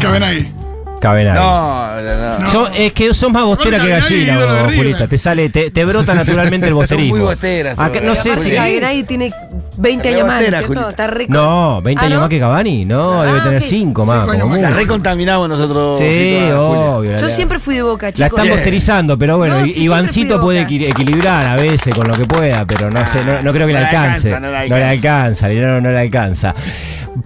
Cabenagui. 0.00 0.57
No, 1.02 2.02
no, 2.02 2.38
no. 2.52 2.66
Es 2.74 2.92
que 2.92 3.12
sos 3.14 3.30
más 3.30 3.44
bostera 3.44 3.78
que 3.80 3.88
gallina. 3.88 4.38
Julita. 4.74 5.06
Te 5.06 5.18
sale, 5.18 5.48
te, 5.48 5.70
te 5.70 5.84
brota 5.84 6.14
naturalmente 6.14 6.66
el 6.66 6.74
vocerismo. 6.78 7.16
muy 7.16 7.32
Acá- 7.32 7.94
son 7.98 8.06
no 8.06 8.14
sé 8.14 8.36
si. 8.36 8.50
Sí. 8.50 8.54
Cabenagui 8.56 9.02
tiene 9.04 9.32
20 9.76 10.08
años 10.08 10.26
más, 10.26 10.28
¿no 10.28 10.40
es 10.40 10.50
Rebotera, 10.50 10.58
¿cierto? 10.58 10.74
Julita. 10.74 10.90
Está 10.90 11.06
rico. 11.06 11.32
No, 11.32 11.82
20 11.82 12.00
Ah, 12.02 12.06
años 12.06 12.14
¿no? 12.16 12.20
más 12.22 12.28
que 12.30 12.40
Cavani. 12.40 12.84
No, 12.84 13.22
Ah, 13.22 13.26
debe 13.26 13.40
tener 13.40 13.58
ok. 13.58 13.64
5 13.68 14.04
más. 14.06 14.26
Como 14.26 14.46
más. 14.48 14.60
La 14.60 14.70
recontaminamos 14.70 15.48
nosotros. 15.48 15.98
Sí, 15.98 16.38
obvio. 16.54 17.16
Yo 17.16 17.22
la- 17.26 17.28
siempre 17.30 17.58
fui 17.58 17.76
de 17.76 17.82
boca, 17.82 18.06
La 18.06 18.12
chicos. 18.12 18.26
están 18.30 18.44
Bien. 18.44 18.54
posterizando, 18.56 19.18
pero 19.18 19.36
bueno, 19.38 19.64
sí, 19.66 19.82
Ivancito 19.82 20.40
puede 20.40 20.62
equilibrar 20.62 21.46
a 21.46 21.56
veces 21.56 21.94
con 21.94 22.08
lo 22.08 22.14
que 22.14 22.24
pueda, 22.24 22.64
pero 22.66 22.90
no 22.90 23.00
sé, 23.06 23.18
no, 23.42 23.52
creo 23.52 23.66
que 23.66 23.72
No 23.72 23.78
le 23.80 23.86
alcance. 23.86 24.28
alcanza, 24.34 24.40
no 24.40 24.52
le 24.52 24.68
No 24.68 24.76
le 24.76 24.84
alcanza. 24.84 25.48
no 25.48 25.90
le 25.90 25.98
alcanza. 25.98 26.54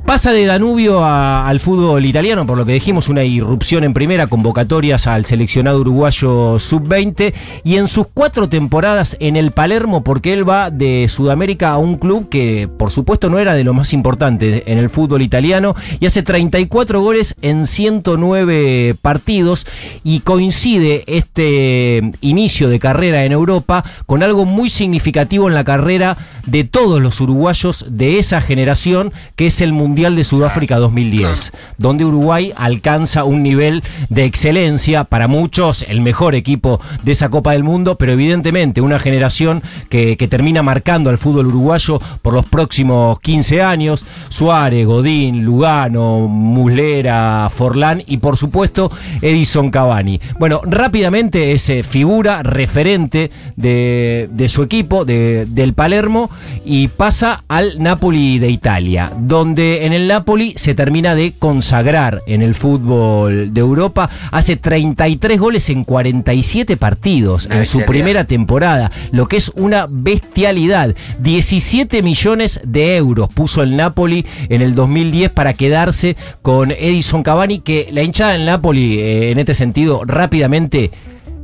Pasa 0.06 0.32
de 0.32 0.46
Danubio 0.46 1.04
al 1.04 1.58
fútbol 1.60 2.06
italiano, 2.06 2.46
por 2.46 2.56
lo 2.56 2.64
que 2.64 2.72
dijimos, 2.72 3.08
una 3.08 3.24
irrupción 3.24 3.84
en 3.84 3.92
primera, 3.92 4.26
convocatorias 4.26 5.06
al 5.06 5.24
seleccionado 5.24 5.80
uruguayo 5.80 6.58
sub-20 6.58 7.34
y 7.64 7.76
en 7.76 7.88
sus 7.88 8.06
cuatro 8.06 8.48
temporadas 8.48 9.16
en 9.20 9.36
el 9.36 9.50
Palermo, 9.50 10.04
porque 10.04 10.32
él 10.32 10.48
va 10.48 10.70
de 10.70 11.08
Sudamérica 11.08 11.70
a 11.70 11.78
un 11.78 11.96
club 11.96 12.28
que 12.28 12.68
por 12.78 12.90
supuesto 12.90 13.28
no 13.28 13.38
era 13.38 13.54
de 13.54 13.64
lo 13.64 13.74
más 13.74 13.92
importante 13.92 14.70
en 14.70 14.78
el 14.78 14.88
fútbol 14.88 15.22
italiano 15.22 15.74
y 16.00 16.06
hace 16.06 16.22
34 16.22 17.00
goles 17.00 17.34
en 17.42 17.66
109 17.66 18.96
partidos 19.02 19.66
y 20.04 20.20
coincide 20.20 21.04
este 21.06 22.12
inicio 22.20 22.68
de 22.68 22.78
carrera 22.78 23.24
en 23.24 23.32
Europa 23.32 23.84
con 24.06 24.22
algo 24.22 24.44
muy 24.44 24.70
significativo 24.70 25.48
en 25.48 25.54
la 25.54 25.64
carrera 25.64 26.16
de 26.46 26.64
todos 26.64 27.00
los 27.00 27.20
uruguayos 27.20 27.86
de 27.88 28.18
esa 28.18 28.40
generación, 28.40 29.12
que 29.36 29.46
es 29.46 29.60
el 29.60 29.72
Mundial 29.82 30.14
de 30.16 30.24
Sudáfrica 30.24 30.76
2010, 30.78 31.52
donde 31.76 32.04
Uruguay 32.04 32.52
alcanza 32.56 33.24
un 33.24 33.42
nivel 33.42 33.82
de 34.10 34.24
excelencia, 34.24 35.04
para 35.04 35.26
muchos 35.28 35.84
el 35.88 36.00
mejor 36.00 36.34
equipo 36.34 36.80
de 37.02 37.12
esa 37.12 37.28
Copa 37.30 37.52
del 37.52 37.64
Mundo, 37.64 37.96
pero 37.98 38.12
evidentemente 38.12 38.80
una 38.80 38.98
generación 39.00 39.62
que, 39.88 40.16
que 40.16 40.28
termina 40.28 40.62
marcando 40.62 41.10
al 41.10 41.18
fútbol 41.18 41.46
uruguayo 41.48 42.00
por 42.22 42.32
los 42.34 42.46
próximos 42.46 43.18
15 43.20 43.60
años, 43.62 44.04
Suárez, 44.28 44.86
Godín, 44.86 45.44
Lugano, 45.44 46.28
Muslera, 46.28 47.50
Forlán 47.54 48.02
y 48.06 48.18
por 48.18 48.36
supuesto 48.36 48.90
Edison 49.20 49.70
Cavani. 49.70 50.20
Bueno, 50.38 50.60
rápidamente 50.64 51.52
es 51.52 51.68
eh, 51.68 51.82
figura, 51.82 52.42
referente 52.42 53.30
de, 53.56 54.28
de 54.30 54.48
su 54.48 54.62
equipo, 54.62 55.04
de- 55.04 55.46
del 55.46 55.74
Palermo, 55.74 56.30
y 56.64 56.88
pasa 56.88 57.44
al 57.48 57.82
Napoli 57.82 58.38
de 58.38 58.50
Italia, 58.50 59.12
donde 59.18 59.61
en 59.62 59.92
el 59.92 60.08
Napoli 60.08 60.54
se 60.56 60.74
termina 60.74 61.14
de 61.14 61.34
consagrar 61.38 62.22
en 62.26 62.42
el 62.42 62.54
fútbol 62.54 63.54
de 63.54 63.60
Europa, 63.60 64.10
hace 64.30 64.56
33 64.56 65.38
goles 65.38 65.68
en 65.70 65.84
47 65.84 66.76
partidos 66.76 67.46
Una 67.46 67.58
en 67.58 67.66
su 67.66 67.82
primera 67.84 68.24
temporada, 68.24 68.90
lo 69.10 69.26
que 69.26 69.36
es 69.36 69.50
una 69.54 69.86
bestialidad. 69.88 70.94
17 71.20 72.02
millones 72.02 72.60
de 72.64 72.96
euros 72.96 73.28
puso 73.28 73.62
el 73.62 73.76
Napoli 73.76 74.26
en 74.48 74.62
el 74.62 74.74
2010 74.74 75.30
para 75.30 75.54
quedarse 75.54 76.16
con 76.42 76.70
Edison 76.70 77.22
Cavani, 77.22 77.60
que 77.60 77.88
la 77.92 78.02
hinchada 78.02 78.32
del 78.32 78.46
Napoli, 78.46 78.98
eh, 78.98 79.30
en 79.30 79.38
este 79.38 79.54
sentido, 79.54 80.02
rápidamente 80.04 80.90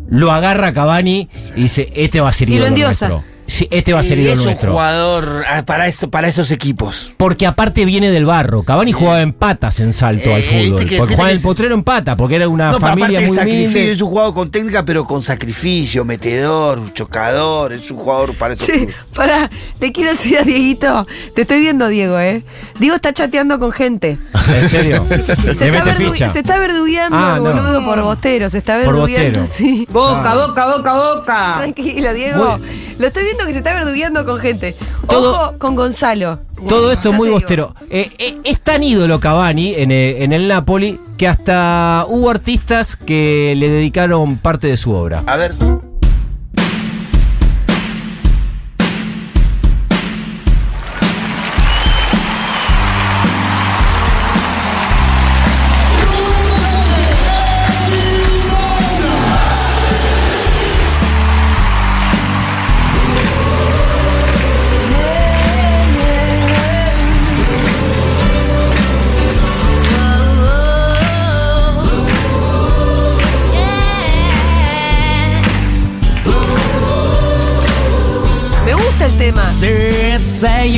lo 0.08 0.32
agarra 0.32 0.68
a 0.68 0.72
Cavani 0.72 1.28
y 1.56 1.62
dice, 1.62 1.92
este 1.94 2.20
va 2.20 2.30
a 2.30 2.32
ser 2.32 2.48
Y 2.48 2.58
lo 2.58 2.66
ídolo 2.66 2.86
nuestro. 2.86 3.22
Sí, 3.50 3.66
este 3.70 3.94
va 3.94 4.00
a 4.00 4.02
ser 4.04 4.18
Y 4.18 4.22
ídolo 4.22 4.42
es 4.42 4.46
un 4.46 4.54
jugador 4.56 5.42
ah, 5.48 5.64
para, 5.64 5.86
eso, 5.88 6.10
para 6.10 6.28
esos 6.28 6.50
equipos. 6.50 7.12
Porque 7.16 7.46
aparte 7.46 7.84
viene 7.86 8.10
del 8.10 8.26
barro. 8.26 8.62
Cavani 8.62 8.92
jugaba 8.92 9.22
en 9.22 9.32
patas 9.32 9.80
en 9.80 9.92
salto 9.94 10.28
Eh, 10.28 10.34
al 10.34 10.40
viste 10.42 10.68
fútbol. 10.70 10.86
que- 10.86 10.96
porque 10.98 11.14
en 11.14 11.28
el 11.28 11.40
potrero 11.40 11.74
en 11.74 11.82
pata, 11.82 12.14
porque 12.16 12.36
era 12.36 12.46
una 12.48 12.72
no, 12.72 12.78
familia 12.78 13.20
muy 13.22 13.34
sacrificio, 13.34 13.92
es 13.92 14.00
un 14.02 14.08
jugador 14.10 14.34
con 14.34 14.50
técnica, 14.50 14.84
pero 14.84 15.04
con 15.06 15.22
sacrificio, 15.22 16.04
metedor, 16.04 16.92
chocador, 16.92 17.72
es 17.72 17.90
un 17.90 17.96
jugador 17.96 18.34
para 18.34 18.52
esos 18.54 18.66
clubes. 18.68 18.94
pará, 19.14 19.50
le 19.80 19.92
quiero 19.92 20.10
decir 20.10 20.36
a 20.38 20.42
Dieguito. 20.42 21.06
Te 21.34 21.42
estoy 21.42 21.60
viendo, 21.60 21.88
Diego, 21.88 22.18
¿eh? 22.20 22.42
Diego 22.78 22.96
está 22.96 23.14
chateando 23.14 23.58
con 23.58 23.72
gente. 23.72 24.18
¿En 24.60 24.68
serio? 24.68 25.06
Se 25.54 25.68
está, 25.68 25.94
ficha. 25.94 26.28
se 26.28 26.40
está 26.40 26.58
verdugueando 26.58 27.16
Ah, 27.16 27.34
el 27.38 27.44
no. 27.44 27.50
boludo 27.52 27.84
por 27.84 28.00
bostero. 28.02 28.48
Se 28.50 28.58
está 28.58 28.76
verdugueando, 28.76 29.40
bostero. 29.40 29.46
sí. 29.46 29.86
Boca, 29.90 30.34
boca, 30.34 30.66
boca, 30.76 30.94
boca. 30.94 31.54
Tranquilo, 31.58 32.12
Diego. 32.14 32.58
Lo 32.98 33.06
estoy 33.06 33.24
viendo 33.24 33.46
que 33.46 33.52
se 33.52 33.58
está 33.58 33.72
verdugueando 33.74 34.24
con 34.26 34.38
gente. 34.38 34.76
Todo- 35.08 35.30
Ojo 35.32 35.58
con 35.58 35.76
Gonzalo. 35.76 36.40
Todo 36.68 36.90
esto 36.92 37.12
muy 37.12 37.30
bostero. 37.30 37.74
Eh, 37.90 38.10
eh, 38.18 38.38
es 38.44 38.60
tan 38.60 38.82
ídolo 38.82 39.20
Cavani 39.20 39.74
en, 39.74 39.92
eh, 39.92 40.24
en 40.24 40.32
el 40.32 40.48
Napoli 40.48 40.98
que 41.16 41.28
hasta 41.28 42.04
hubo 42.08 42.30
artistas 42.30 42.96
que 42.96 43.54
le 43.56 43.68
dedicaron 43.68 44.38
parte 44.38 44.66
de 44.66 44.76
su 44.76 44.92
obra. 44.92 45.22
A 45.26 45.36
ver. 45.36 45.52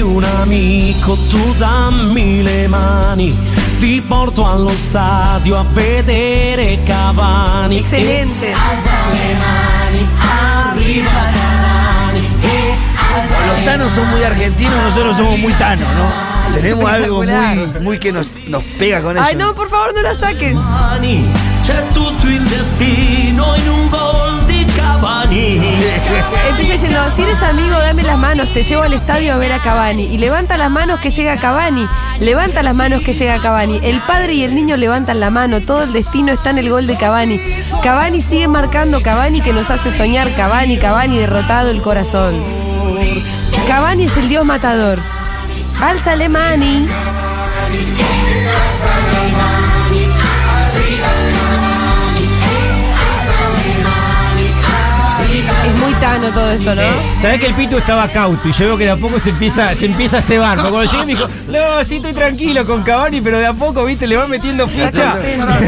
Sei 0.00 0.02
un 0.02 0.24
amico, 0.24 1.16
tu 1.28 1.54
dammi 1.54 2.42
le 2.42 2.68
mani. 2.68 3.36
Ti 3.78 4.02
porto 4.06 4.46
allo 4.46 4.70
stadio 4.70 5.58
a 5.58 5.64
vedere 5.72 6.82
Cavani. 6.84 7.78
Excelente. 7.78 8.48
E 8.48 8.52
alza 8.52 8.90
le 9.10 9.34
mani, 9.34 10.08
arriva 10.70 11.10
Cavani. 11.10 12.28
E 12.40 12.76
alza 13.14 13.46
Los 13.46 13.64
tanos 13.64 13.92
son 13.92 14.08
muy 14.08 14.22
argentinos, 14.22 14.74
nosotros 14.84 15.16
somos 15.16 15.38
muy 15.38 15.52
tanos, 15.54 15.88
¿no? 15.96 16.30
Tenemos 16.54 16.90
algo 16.90 17.22
muy, 17.22 17.66
muy 17.80 17.98
que 17.98 18.10
nos, 18.10 18.26
nos 18.48 18.62
pega 18.78 19.00
con 19.02 19.16
eso. 19.16 19.24
Ay, 19.24 19.36
no, 19.36 19.54
por 19.54 19.68
favor, 19.68 19.94
no 19.94 20.02
la 20.02 20.14
saquen. 20.14 20.56
mani. 20.56 21.24
C'è 21.64 21.86
tutto 21.92 22.26
il 22.26 22.42
destino 22.48 23.54
in 23.56 23.68
un 23.68 23.88
gol. 23.88 24.09
Empieza 26.48 26.72
diciendo, 26.72 26.98
si 27.10 27.22
eres 27.22 27.42
amigo, 27.42 27.78
dame 27.78 28.02
las 28.02 28.18
manos, 28.18 28.52
te 28.52 28.62
llevo 28.62 28.82
al 28.82 28.92
estadio 28.92 29.34
a 29.34 29.36
ver 29.36 29.52
a 29.52 29.58
Cavani. 29.60 30.04
Y 30.04 30.18
levanta 30.18 30.56
las 30.56 30.70
manos 30.70 31.00
que 31.00 31.10
llega 31.10 31.36
Cavani. 31.36 31.86
Levanta 32.18 32.62
las 32.62 32.74
manos 32.74 33.02
que 33.02 33.12
llega 33.12 33.40
Cavani. 33.40 33.80
El 33.82 34.00
padre 34.02 34.34
y 34.34 34.44
el 34.44 34.54
niño 34.54 34.76
levantan 34.76 35.20
la 35.20 35.30
mano. 35.30 35.60
Todo 35.60 35.82
el 35.82 35.92
destino 35.92 36.32
está 36.32 36.50
en 36.50 36.58
el 36.58 36.70
gol 36.70 36.86
de 36.86 36.96
Cavani. 36.96 37.40
Cavani 37.82 38.20
sigue 38.20 38.48
marcando. 38.48 39.02
Cavani 39.02 39.40
que 39.40 39.52
nos 39.52 39.70
hace 39.70 39.90
soñar. 39.90 40.32
Cavani, 40.34 40.78
Cavani 40.78 41.18
derrotado 41.18 41.70
el 41.70 41.82
corazón. 41.82 42.44
Cavani 43.66 44.04
es 44.04 44.16
el 44.16 44.28
dios 44.28 44.44
matador. 44.44 44.98
Alzale 45.80 46.28
mani. 46.28 46.86
Es 56.00 56.08
muy 56.08 56.20
tano 56.20 56.32
todo 56.32 56.50
esto, 56.52 56.74
¿no? 56.74 57.20
Sabés 57.20 57.40
que 57.40 57.46
el 57.46 57.54
Pitu 57.54 57.76
estaba 57.76 58.08
cauto 58.08 58.48
y 58.48 58.52
yo 58.52 58.66
veo 58.66 58.78
que 58.78 58.84
de 58.84 58.90
a 58.90 58.96
poco 58.96 59.18
se 59.18 59.30
empieza, 59.30 59.74
se 59.74 59.86
empieza 59.86 60.18
a 60.18 60.20
cebar. 60.20 60.56
Porque 60.56 60.70
cuando 60.70 60.90
llegué 60.92 61.06
me 61.06 61.12
dijo, 61.14 61.28
no, 61.48 61.84
sí 61.84 61.96
estoy 61.96 62.12
tranquilo 62.12 62.66
con 62.66 62.82
Cavani, 62.82 63.20
pero 63.20 63.38
de 63.38 63.46
a 63.46 63.52
poco, 63.52 63.84
viste, 63.84 64.06
le 64.06 64.16
va 64.16 64.26
metiendo 64.26 64.66
ficha. 64.68 65.16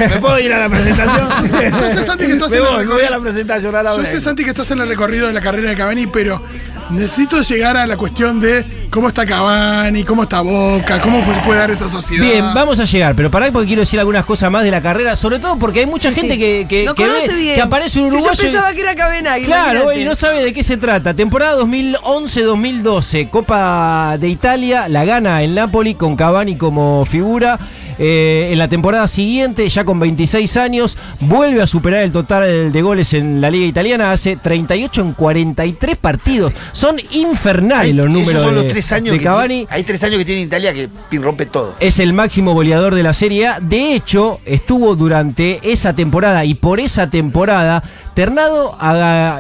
¿Me 0.09 0.19
puedo 0.19 0.39
ir 0.39 0.53
a 0.53 0.59
la 0.59 0.69
presentación? 0.69 1.29
Yo 1.43 1.89
sé, 1.89 2.05
Santi, 2.05 2.27
que 2.27 2.33
estás 2.33 2.51
me 2.51 2.57
en 2.57 2.65
la 2.65 2.71
voy, 2.71 2.87
me 2.87 2.95
voy 2.95 3.05
a 3.05 3.11
la 3.11 3.21
presentación 3.21 3.75
ahora. 3.75 3.97
Yo 3.97 4.05
sé, 4.05 4.21
Santi, 4.21 4.45
que 4.45 4.51
estás 4.51 4.71
en 4.71 4.81
el 4.81 4.89
recorrido 4.89 5.27
de 5.27 5.33
la 5.33 5.41
carrera 5.41 5.71
de 5.71 5.77
Cavani, 5.77 6.07
pero 6.07 6.43
necesito 6.91 7.41
llegar 7.43 7.77
a 7.77 7.87
la 7.87 7.97
cuestión 7.97 8.41
de 8.41 8.82
cómo 8.92 9.08
está 9.08 9.25
Cavani, 9.26 10.04
cómo 10.04 10.22
está 10.25 10.42
Boca, 10.42 11.00
cómo 11.00 11.18
pu- 11.22 11.42
puede 11.44 11.58
dar 11.58 11.70
esa 11.70 11.88
sociedad. 11.88 12.25
Bien, 12.25 12.44
vamos 12.54 12.78
a 12.78 12.84
llegar, 12.84 13.16
pero 13.16 13.30
pará 13.30 13.50
porque 13.50 13.66
quiero 13.66 13.80
decir 13.80 13.99
algunas 13.99 14.25
cosas 14.26 14.50
más 14.50 14.62
de 14.62 14.70
la 14.70 14.80
carrera, 14.82 15.16
sobre 15.16 15.38
todo 15.38 15.56
porque 15.58 15.80
hay 15.80 15.87
mucha 15.87 16.11
Sí, 16.11 16.14
gente 16.20 16.34
sí. 16.34 16.38
que, 16.40 16.66
que, 16.68 16.84
no 16.84 16.94
que 16.94 17.04
ve- 17.04 17.08
conoce 17.14 17.32
bien. 17.34 17.54
que 17.56 17.62
aparece 17.62 18.00
un 18.00 18.11
Si 18.11 18.16
uruguayo. 18.16 18.37
yo 18.40 18.42
y- 18.49 18.52
pensaba 18.52 18.72
que 18.75 18.80
era 18.82 18.94
Cabenagui. 18.94 19.44
Claro, 19.46 19.72
imagínate. 19.72 20.00
y 20.00 20.04
no 20.04 20.14
sabe 20.14 20.44
de 20.44 20.52
qué 20.52 20.62
se 20.62 20.76
trata. 20.76 21.14
Temporada 21.14 21.56
2011-2012, 21.56 23.30
Copa 23.30 24.16
de 24.18 24.28
Italia, 24.28 24.88
la 24.88 25.04
gana 25.04 25.42
el 25.42 25.54
Napoli 25.54 25.94
con 25.94 26.14
Cavani 26.14 26.56
como 26.56 27.04
figura. 27.06 27.58
Eh, 28.04 28.49
en 28.50 28.59
la 28.59 28.66
temporada 28.66 29.06
siguiente, 29.06 29.68
ya 29.68 29.85
con 29.85 30.00
26 30.00 30.56
años, 30.56 30.99
vuelve 31.21 31.62
a 31.62 31.68
superar 31.68 32.02
el 32.02 32.11
total 32.11 32.73
de 32.73 32.82
goles 32.82 33.14
en 33.14 33.40
la 33.40 33.49
Liga 33.49 33.64
Italiana. 33.64 34.11
Hace 34.11 34.35
38 34.35 35.00
en 35.02 35.12
43 35.12 35.97
partidos. 35.99 36.52
Son 36.73 36.97
infernales 37.12 37.87
Hay- 37.87 37.92
los 37.92 38.06
esos 38.06 38.18
números 38.18 38.42
son 38.42 38.54
de, 38.56 38.62
los 38.62 38.73
tres 38.73 38.90
años 38.90 39.12
de 39.12 39.18
que 39.18 39.25
Cavani. 39.25 39.49
tiene- 39.54 39.66
hay 39.71 39.85
tres 39.85 40.02
años 40.02 40.18
que 40.18 40.25
tiene 40.25 40.40
Italia 40.40 40.75
que 40.75 40.88
rompe 41.21 41.47
todo. 41.47 41.76
Es 41.78 42.00
el 42.00 42.12
máximo 42.12 42.54
goleador 42.54 42.97
de 42.97 43.04
la 43.04 43.12
Serie 43.12 43.47
A. 43.47 43.61
De 43.61 43.94
hecho, 43.94 44.40
estuvo 44.47 44.97
durante 44.97 45.61
esa 45.62 45.94
temporada 45.94 46.44
y 46.44 46.54
por 46.54 46.80
esa 46.80 47.09
temporada, 47.09 47.85
Ternado 48.14 48.76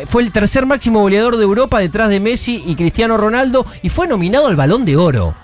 fue 0.08 0.22
el 0.22 0.30
tercer 0.30 0.66
máximo 0.66 1.00
goleador 1.00 1.36
de 1.36 1.42
Europa 1.42 1.80
detrás 1.80 2.08
de 2.10 2.20
Messi 2.20 2.62
y 2.64 2.76
Cristiano 2.76 3.16
Ronaldo 3.16 3.66
y 3.82 3.88
fue 3.88 4.06
nominado 4.06 4.46
al 4.46 4.54
Balón 4.54 4.84
de 4.84 4.96
Oro. 4.96 5.34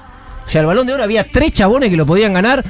O 0.47 0.49
sea, 0.49 0.61
el 0.61 0.69
Balón 0.69 0.87
de 0.87 0.93
Oro 0.95 1.03
había 1.03 1.27
tres 1.31 1.53
chabones 1.53 1.91
que 1.91 1.97
lo 1.97 2.07
podían 2.07 2.33
ganar. 2.33 2.65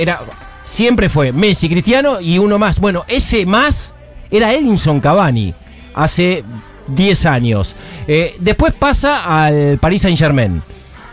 Era 0.00 0.22
siempre 0.64 1.08
fue 1.08 1.32
Messi, 1.32 1.68
Cristiano 1.68 2.20
y 2.20 2.38
uno 2.38 2.58
más. 2.58 2.80
Bueno, 2.80 3.04
ese 3.08 3.44
más 3.44 3.94
era 4.30 4.52
Edinson 4.54 5.00
Cavani 5.00 5.52
hace 5.94 6.44
10 6.86 7.26
años. 7.26 7.74
Eh, 8.06 8.36
después 8.38 8.72
pasa 8.72 9.44
al 9.44 9.78
Paris 9.78 10.02
Saint-Germain. 10.02 10.62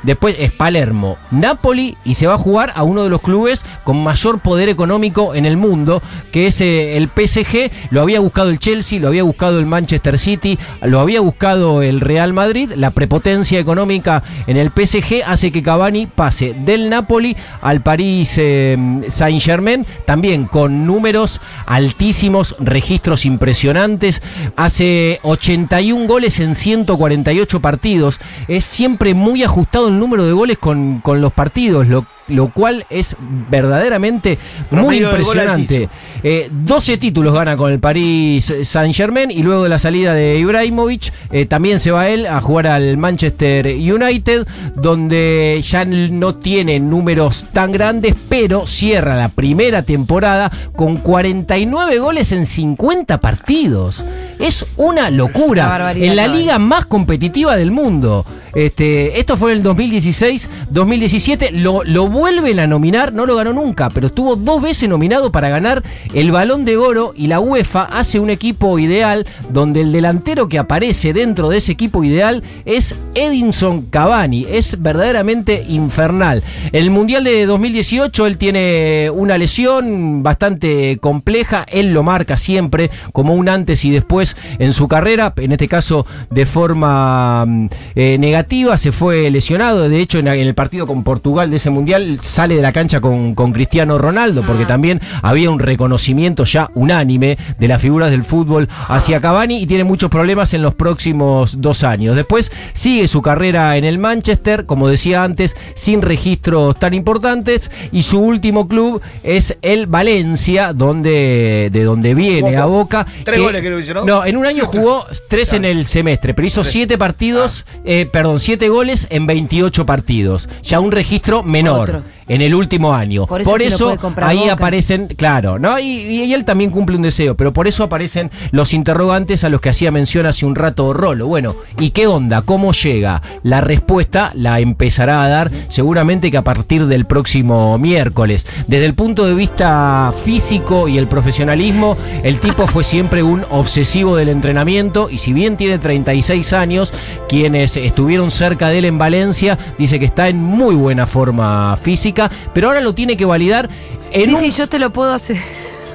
Después 0.07 0.37
es 0.39 0.53
Palermo, 0.53 1.17
Napoli 1.31 1.97
y 2.05 2.13
se 2.13 2.27
va 2.27 2.35
a 2.35 2.37
jugar 2.37 2.71
a 2.75 2.83
uno 2.83 3.03
de 3.03 3.09
los 3.09 3.19
clubes 3.19 3.65
con 3.83 4.01
mayor 4.01 4.39
poder 4.39 4.69
económico 4.69 5.35
en 5.35 5.45
el 5.45 5.57
mundo, 5.57 6.01
que 6.31 6.47
es 6.47 6.61
eh, 6.61 6.95
el 6.95 7.09
PSG. 7.09 7.69
Lo 7.89 8.03
había 8.03 8.21
buscado 8.21 8.49
el 8.49 8.57
Chelsea, 8.57 9.01
lo 9.01 9.09
había 9.09 9.23
buscado 9.23 9.59
el 9.59 9.65
Manchester 9.65 10.17
City, 10.17 10.57
lo 10.81 11.01
había 11.01 11.19
buscado 11.19 11.81
el 11.81 11.99
Real 11.99 12.31
Madrid. 12.31 12.71
La 12.77 12.91
prepotencia 12.91 13.59
económica 13.59 14.23
en 14.47 14.55
el 14.55 14.69
PSG 14.69 15.23
hace 15.25 15.51
que 15.51 15.61
Cavani 15.61 16.07
pase 16.07 16.53
del 16.53 16.89
Napoli 16.89 17.35
al 17.61 17.81
Paris 17.81 18.35
eh, 18.37 18.77
Saint 19.09 19.41
Germain, 19.41 19.85
también 20.05 20.45
con 20.45 20.85
números 20.85 21.41
altísimos, 21.65 22.55
registros 22.59 23.25
impresionantes. 23.25 24.21
Hace 24.55 25.19
81 25.23 26.07
goles 26.07 26.39
en 26.39 26.55
148 26.55 27.59
partidos. 27.59 28.21
Es 28.47 28.63
siempre 28.63 29.13
muy 29.13 29.43
ajustado 29.43 29.96
número 29.99 30.25
de 30.25 30.33
goles 30.33 30.57
con, 30.57 30.99
con 31.01 31.21
los 31.21 31.33
partidos, 31.33 31.87
lo, 31.87 32.05
lo 32.27 32.51
cual 32.51 32.85
es 32.89 33.15
verdaderamente 33.49 34.37
muy 34.71 34.97
impresionante. 34.97 35.89
Eh, 36.23 36.49
12 36.51 36.97
títulos 36.97 37.33
gana 37.33 37.55
con 37.55 37.71
el 37.71 37.79
Paris 37.79 38.53
Saint 38.63 38.93
Germain 38.95 39.31
y 39.31 39.43
luego 39.43 39.63
de 39.63 39.69
la 39.69 39.79
salida 39.79 40.13
de 40.13 40.37
Ibrahimovic 40.39 41.13
eh, 41.31 41.45
también 41.45 41.79
se 41.79 41.91
va 41.91 42.09
él 42.09 42.25
a 42.25 42.41
jugar 42.41 42.67
al 42.67 42.97
Manchester 42.97 43.67
United 43.67 44.47
donde 44.75 45.61
ya 45.63 45.85
no 45.85 46.35
tiene 46.35 46.79
números 46.79 47.45
tan 47.53 47.71
grandes 47.71 48.15
pero 48.27 48.65
cierra 48.65 49.15
la 49.15 49.29
primera 49.29 49.83
temporada 49.83 50.51
con 50.75 50.97
49 50.97 51.99
goles 51.99 52.31
en 52.31 52.45
50 52.45 53.19
partidos. 53.19 54.03
Es 54.39 54.65
una 54.77 55.09
locura. 55.09 55.67
Una 55.75 55.91
en 55.91 56.15
la 56.15 56.27
liga 56.27 56.59
más 56.59 56.85
competitiva 56.85 57.55
del 57.55 57.71
mundo. 57.71 58.25
Este, 58.57 59.19
esto 59.19 59.37
fue 59.37 59.51
en 59.51 59.57
el 59.57 59.63
2016, 59.63 60.49
2017, 60.71 61.51
lo, 61.51 61.83
lo 61.83 62.07
vuelven 62.07 62.59
a 62.59 62.65
nominar, 62.65 63.13
no 63.13 63.27
lo 63.27 63.35
ganó 63.35 63.53
nunca, 63.53 63.91
pero 63.91 64.07
estuvo 64.07 64.35
dos 64.35 64.63
veces 64.63 64.89
nominado 64.89 65.31
para 65.31 65.49
ganar 65.49 65.83
el 66.15 66.31
balón 66.31 66.65
de 66.65 66.75
oro 66.75 67.13
y 67.15 67.27
la 67.27 67.39
UEFA 67.39 67.83
hace 67.83 68.19
un 68.19 68.31
equipo 68.31 68.79
ideal 68.79 69.27
donde 69.49 69.81
el 69.81 69.91
delantero 69.91 70.49
que 70.49 70.57
aparece 70.57 71.13
dentro 71.13 71.49
de 71.49 71.57
ese 71.57 71.73
equipo 71.73 72.03
ideal 72.03 72.41
es 72.65 72.95
Edinson 73.13 73.83
Cavani, 73.83 74.47
es 74.49 74.81
verdaderamente 74.81 75.63
infernal. 75.67 76.41
El 76.71 76.89
Mundial 76.89 77.25
de 77.25 77.45
2018 77.45 78.25
él 78.25 78.39
tiene 78.39 79.11
una 79.13 79.37
lesión 79.37 80.23
bastante 80.23 80.97
compleja, 80.99 81.63
él 81.69 81.93
lo 81.93 82.01
marca 82.01 82.37
siempre 82.37 82.89
como 83.13 83.35
un 83.35 83.49
antes 83.49 83.85
y 83.85 83.91
después 83.91 84.26
después 84.27 84.35
en 84.59 84.73
su 84.73 84.87
carrera, 84.87 85.33
en 85.37 85.51
este 85.51 85.67
caso 85.67 86.05
de 86.29 86.45
forma 86.45 87.45
mm, 87.45 87.67
eh, 87.95 88.17
negativa, 88.19 88.77
se 88.77 88.91
fue 88.91 89.29
lesionado. 89.29 89.87
De 89.87 89.99
hecho, 89.99 90.19
en, 90.19 90.27
en 90.27 90.47
el 90.47 90.55
partido 90.55 90.87
con 90.87 91.03
Portugal 91.03 91.49
de 91.49 91.57
ese 91.57 91.69
mundial 91.69 92.19
sale 92.21 92.55
de 92.55 92.61
la 92.61 92.71
cancha 92.71 93.01
con, 93.01 93.35
con 93.35 93.53
Cristiano 93.53 93.97
Ronaldo, 93.97 94.43
porque 94.43 94.65
también 94.65 95.01
había 95.21 95.49
un 95.49 95.59
reconocimiento 95.59 96.45
ya 96.45 96.69
unánime 96.73 97.37
de 97.59 97.67
las 97.67 97.81
figuras 97.81 98.11
del 98.11 98.23
fútbol 98.23 98.67
hacia 98.87 99.21
Cavani 99.21 99.61
y 99.61 99.67
tiene 99.67 99.83
muchos 99.83 100.09
problemas 100.09 100.53
en 100.53 100.61
los 100.61 100.73
próximos 100.73 101.61
dos 101.61 101.83
años. 101.83 102.15
Después 102.15 102.51
sigue 102.73 103.07
su 103.07 103.21
carrera 103.21 103.77
en 103.77 103.85
el 103.85 103.99
Manchester, 103.99 104.65
como 104.65 104.87
decía 104.87 105.23
antes, 105.23 105.55
sin 105.75 106.01
registros 106.01 106.77
tan 106.79 106.93
importantes 106.93 107.69
y 107.91 108.03
su 108.03 108.19
último 108.19 108.67
club 108.67 109.01
es 109.23 109.57
el 109.61 109.87
Valencia, 109.87 110.73
donde 110.73 111.69
de 111.71 111.83
donde 111.83 112.13
viene 112.15 112.55
a 112.57 112.65
Boca. 112.65 113.05
Tres 113.23 113.41
goles 113.41 113.61
creo 113.61 113.77
que. 113.79 114.05
No, 114.05 114.16
en 114.25 114.37
un 114.37 114.45
año 114.45 114.65
jugó 114.65 115.05
tres 115.29 115.53
en 115.53 115.65
el 115.65 115.85
semestre, 115.85 116.33
pero 116.33 116.47
hizo 116.47 116.63
siete 116.63 116.97
partidos, 116.97 117.65
eh, 117.85 118.07
perdón, 118.11 118.39
siete 118.39 118.69
goles 118.69 119.07
en 119.09 119.27
28 119.27 119.85
partidos. 119.85 120.49
Ya 120.63 120.79
un 120.79 120.91
registro 120.91 121.43
menor. 121.43 121.89
Otro. 121.89 122.03
En 122.27 122.41
el 122.41 122.53
último 122.55 122.93
año. 122.93 123.25
Por 123.25 123.43
Por 123.43 123.61
eso 123.61 123.75
eso, 123.75 123.75
es 123.75 123.77
que 123.77 123.79
lo 123.81 123.85
puede 123.87 123.97
comprar 123.99 124.29
ahí 124.29 124.39
Boca. 124.39 124.53
aparecen, 124.53 125.07
claro, 125.07 125.59
¿no? 125.59 125.79
Y, 125.79 125.85
y 125.85 126.33
él 126.33 126.45
también 126.45 126.71
cumple 126.71 126.95
un 126.95 127.01
deseo, 127.03 127.35
pero 127.35 127.53
por 127.53 127.67
eso 127.67 127.83
aparecen 127.83 128.31
los 128.51 128.73
interrogantes 128.73 129.43
a 129.43 129.49
los 129.49 129.61
que 129.61 129.69
hacía 129.69 129.91
mención 129.91 130.25
hace 130.25 130.45
un 130.45 130.55
rato 130.55 130.93
Rolo. 130.93 131.27
Bueno, 131.27 131.55
¿y 131.79 131.91
qué 131.91 132.07
onda? 132.07 132.41
¿Cómo 132.41 132.71
llega? 132.73 133.21
La 133.43 133.61
respuesta 133.61 134.31
la 134.33 134.59
empezará 134.59 135.23
a 135.23 135.29
dar 135.29 135.51
seguramente 135.69 136.31
que 136.31 136.37
a 136.37 136.43
partir 136.43 136.85
del 136.87 137.05
próximo 137.05 137.77
miércoles. 137.77 138.45
Desde 138.67 138.85
el 138.85 138.93
punto 138.93 139.25
de 139.25 139.33
vista 139.33 140.13
físico 140.23 140.87
y 140.87 140.97
el 140.97 141.07
profesionalismo, 141.07 141.97
el 142.23 142.39
tipo 142.39 142.67
fue 142.67 142.83
siempre 142.83 143.23
un 143.23 143.45
obsesivo 143.49 144.15
del 144.15 144.29
entrenamiento 144.29 145.09
y 145.09 145.19
si 145.19 145.33
bien 145.33 145.57
tiene 145.57 145.79
36 145.79 146.53
años, 146.53 146.93
quienes 147.29 147.77
estuvieron 147.77 148.31
cerca 148.31 148.69
de 148.69 148.79
él 148.79 148.85
en 148.85 148.97
Valencia 148.97 149.57
dice 149.77 149.99
que 149.99 150.05
está 150.05 150.29
en 150.29 150.41
muy 150.41 150.75
buena 150.75 151.07
forma 151.07 151.77
física, 151.81 152.16
pero 152.53 152.67
ahora 152.67 152.81
lo 152.81 152.93
tiene 152.93 153.15
que 153.17 153.25
validar 153.25 153.69
en 154.11 154.25
Sí, 154.25 154.33
un- 154.33 154.39
sí, 154.39 154.49
yo 154.51 154.67
te 154.67 154.79
lo 154.79 154.91
puedo 154.91 155.13
hacer. 155.13 155.37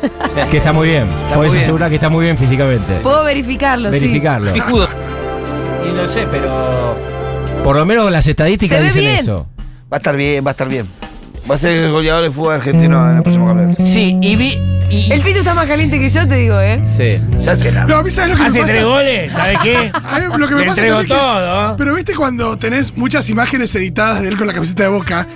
que 0.51 0.57
está 0.57 0.73
muy 0.73 0.89
bien. 0.89 1.07
Puedes 1.35 1.55
asegurar 1.55 1.89
que 1.89 1.95
está 1.97 2.09
muy 2.09 2.25
bien 2.25 2.37
físicamente. 2.39 2.95
Puedo 3.03 3.23
verificarlo, 3.25 3.91
Verificarlo. 3.91 4.53
Y 4.57 5.93
no 5.95 6.07
sé, 6.07 6.27
pero 6.31 6.97
por 7.65 7.77
lo 7.77 7.85
menos 7.85 8.11
las 8.11 8.27
estadísticas 8.27 8.79
Se 8.79 8.85
dicen 8.85 9.05
eso. 9.05 9.47
Va 9.93 9.97
a 9.97 9.99
estar 9.99 10.17
bien, 10.17 10.45
va 10.45 10.51
a 10.51 10.53
estar 10.53 10.69
bien. 10.69 10.89
Va 11.51 11.57
a 11.57 11.59
ser 11.59 11.73
el 11.73 11.91
goleador 11.93 12.23
de 12.23 12.31
fútbol 12.31 12.55
argentino 12.55 13.11
en 13.11 13.17
el 13.17 13.23
próximo 13.23 13.47
campeonato. 13.47 13.85
Sí, 13.85 14.17
y 14.23 14.37
vi. 14.37 14.59
y- 14.91 15.03
sí. 15.03 15.13
El 15.13 15.21
pito 15.23 15.39
está 15.41 15.55
más 15.55 15.67
caliente 15.67 15.99
que 15.99 16.09
yo, 16.09 16.27
te 16.27 16.35
digo, 16.37 16.59
¿eh? 16.61 16.81
sí. 16.97 17.21
Ya 17.39 17.57
será. 17.57 17.85
No, 17.85 17.97
a 17.97 18.03
mí 18.03 18.11
sabes 18.11 18.31
lo 18.31 18.37
que 18.37 18.43
me 18.43 18.49
Hace 18.49 18.61
pasa. 18.61 18.73
tres 18.73 18.85
goles, 18.85 19.33
¿sabes 19.33 19.59
qué? 19.63 19.93
A 20.05 20.19
mí 20.21 20.27
lo 20.39 20.49
que 20.49 20.55
me 20.55 20.61
Le 20.63 20.67
pasa 20.69 20.81
entrego 20.81 21.01
que- 21.01 21.07
todo. 21.09 21.77
Pero 21.77 21.95
viste 21.95 22.15
cuando 22.15 22.57
tenés 22.57 22.97
muchas 22.97 23.29
imágenes 23.29 23.75
editadas 23.75 24.23
de 24.23 24.29
él 24.29 24.37
con 24.39 24.47
la 24.47 24.53
camiseta 24.55 24.85
de 24.85 24.89
boca, 24.91 25.27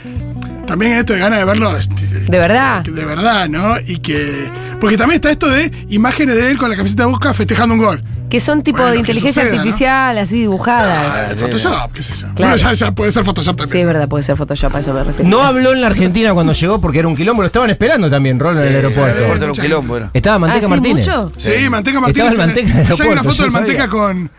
también 0.66 0.92
en 0.92 0.98
esto 0.98 1.12
de 1.14 1.18
ganas 1.20 1.38
de 1.38 1.44
verlo 1.44 1.76
este, 1.76 2.06
De 2.06 2.38
verdad. 2.38 2.82
de 2.82 3.04
verdad, 3.04 3.48
¿no? 3.48 3.74
Y 3.86 3.98
que. 3.98 4.50
Porque 4.80 4.96
también 4.96 5.16
está 5.16 5.30
esto 5.30 5.48
de 5.48 5.70
imágenes 5.88 6.34
de 6.36 6.50
él 6.50 6.58
con 6.58 6.68
la 6.70 6.76
camiseta 6.76 7.04
de 7.04 7.10
boca 7.12 7.32
festejando 7.32 7.74
un 7.74 7.80
gol. 7.80 8.02
Que 8.28 8.40
son 8.40 8.64
tipo 8.64 8.78
Bueno, 8.78 8.90
de 8.92 8.98
inteligencia 8.98 9.42
suceda, 9.44 9.54
¿no? 9.54 9.60
artificial, 9.62 10.18
así 10.18 10.40
dibujadas. 10.40 11.30
Ah, 11.30 11.34
Photoshop, 11.38 11.92
qué 11.92 12.02
sé 12.02 12.12
yo. 12.14 12.20
Claro. 12.34 12.34
Bueno, 12.34 12.56
ya, 12.56 12.72
ya 12.74 12.92
puede 12.92 13.12
ser 13.12 13.24
Photoshop 13.24 13.56
también. 13.56 13.72
Sí, 13.72 13.78
es 13.78 13.86
verdad, 13.86 14.08
puede 14.08 14.24
ser 14.24 14.36
Photoshop, 14.36 14.74
a 14.74 14.80
eso 14.80 14.92
me 14.92 15.04
refiero. 15.04 15.30
No 15.30 15.44
habló 15.44 15.72
en 15.72 15.80
la 15.80 15.86
Argentina 15.86 16.34
cuando 16.34 16.52
llegó 16.52 16.80
porque 16.80 16.98
era 16.98 17.06
un 17.06 17.14
quilombo. 17.14 17.42
Lo 17.42 17.46
estaban 17.46 17.70
esperando 17.70 18.10
también, 18.10 18.40
Rolo, 18.40 18.58
en 18.60 18.64
el 18.66 18.70
El 18.70 18.76
aeropuerto. 18.76 19.14
aeropuerto 19.14 19.44
era 19.44 19.52
un 19.52 19.58
quilombo, 19.58 19.96
era. 19.96 20.10
Estaba 20.12 20.40
Manteca 20.40 20.58
¿Ah, 20.66 20.68
sí, 20.68 20.74
Martínez. 20.74 21.06
mucho? 21.06 21.32
Sí, 21.36 21.50
Manteca 21.70 22.00
Martínez. 22.00 22.30
Estaba 22.32 22.42
el 22.42 22.48
Manteca 22.48 22.68
en 22.72 22.78
el 22.78 22.86
Allá 22.86 23.04
hay 23.04 23.10
una 23.10 23.20
aeropuerto, 23.20 23.30
foto 23.30 23.42
del 23.44 23.52
Manteca 23.52 23.78
sabía. 23.78 23.90
con, 23.90 24.30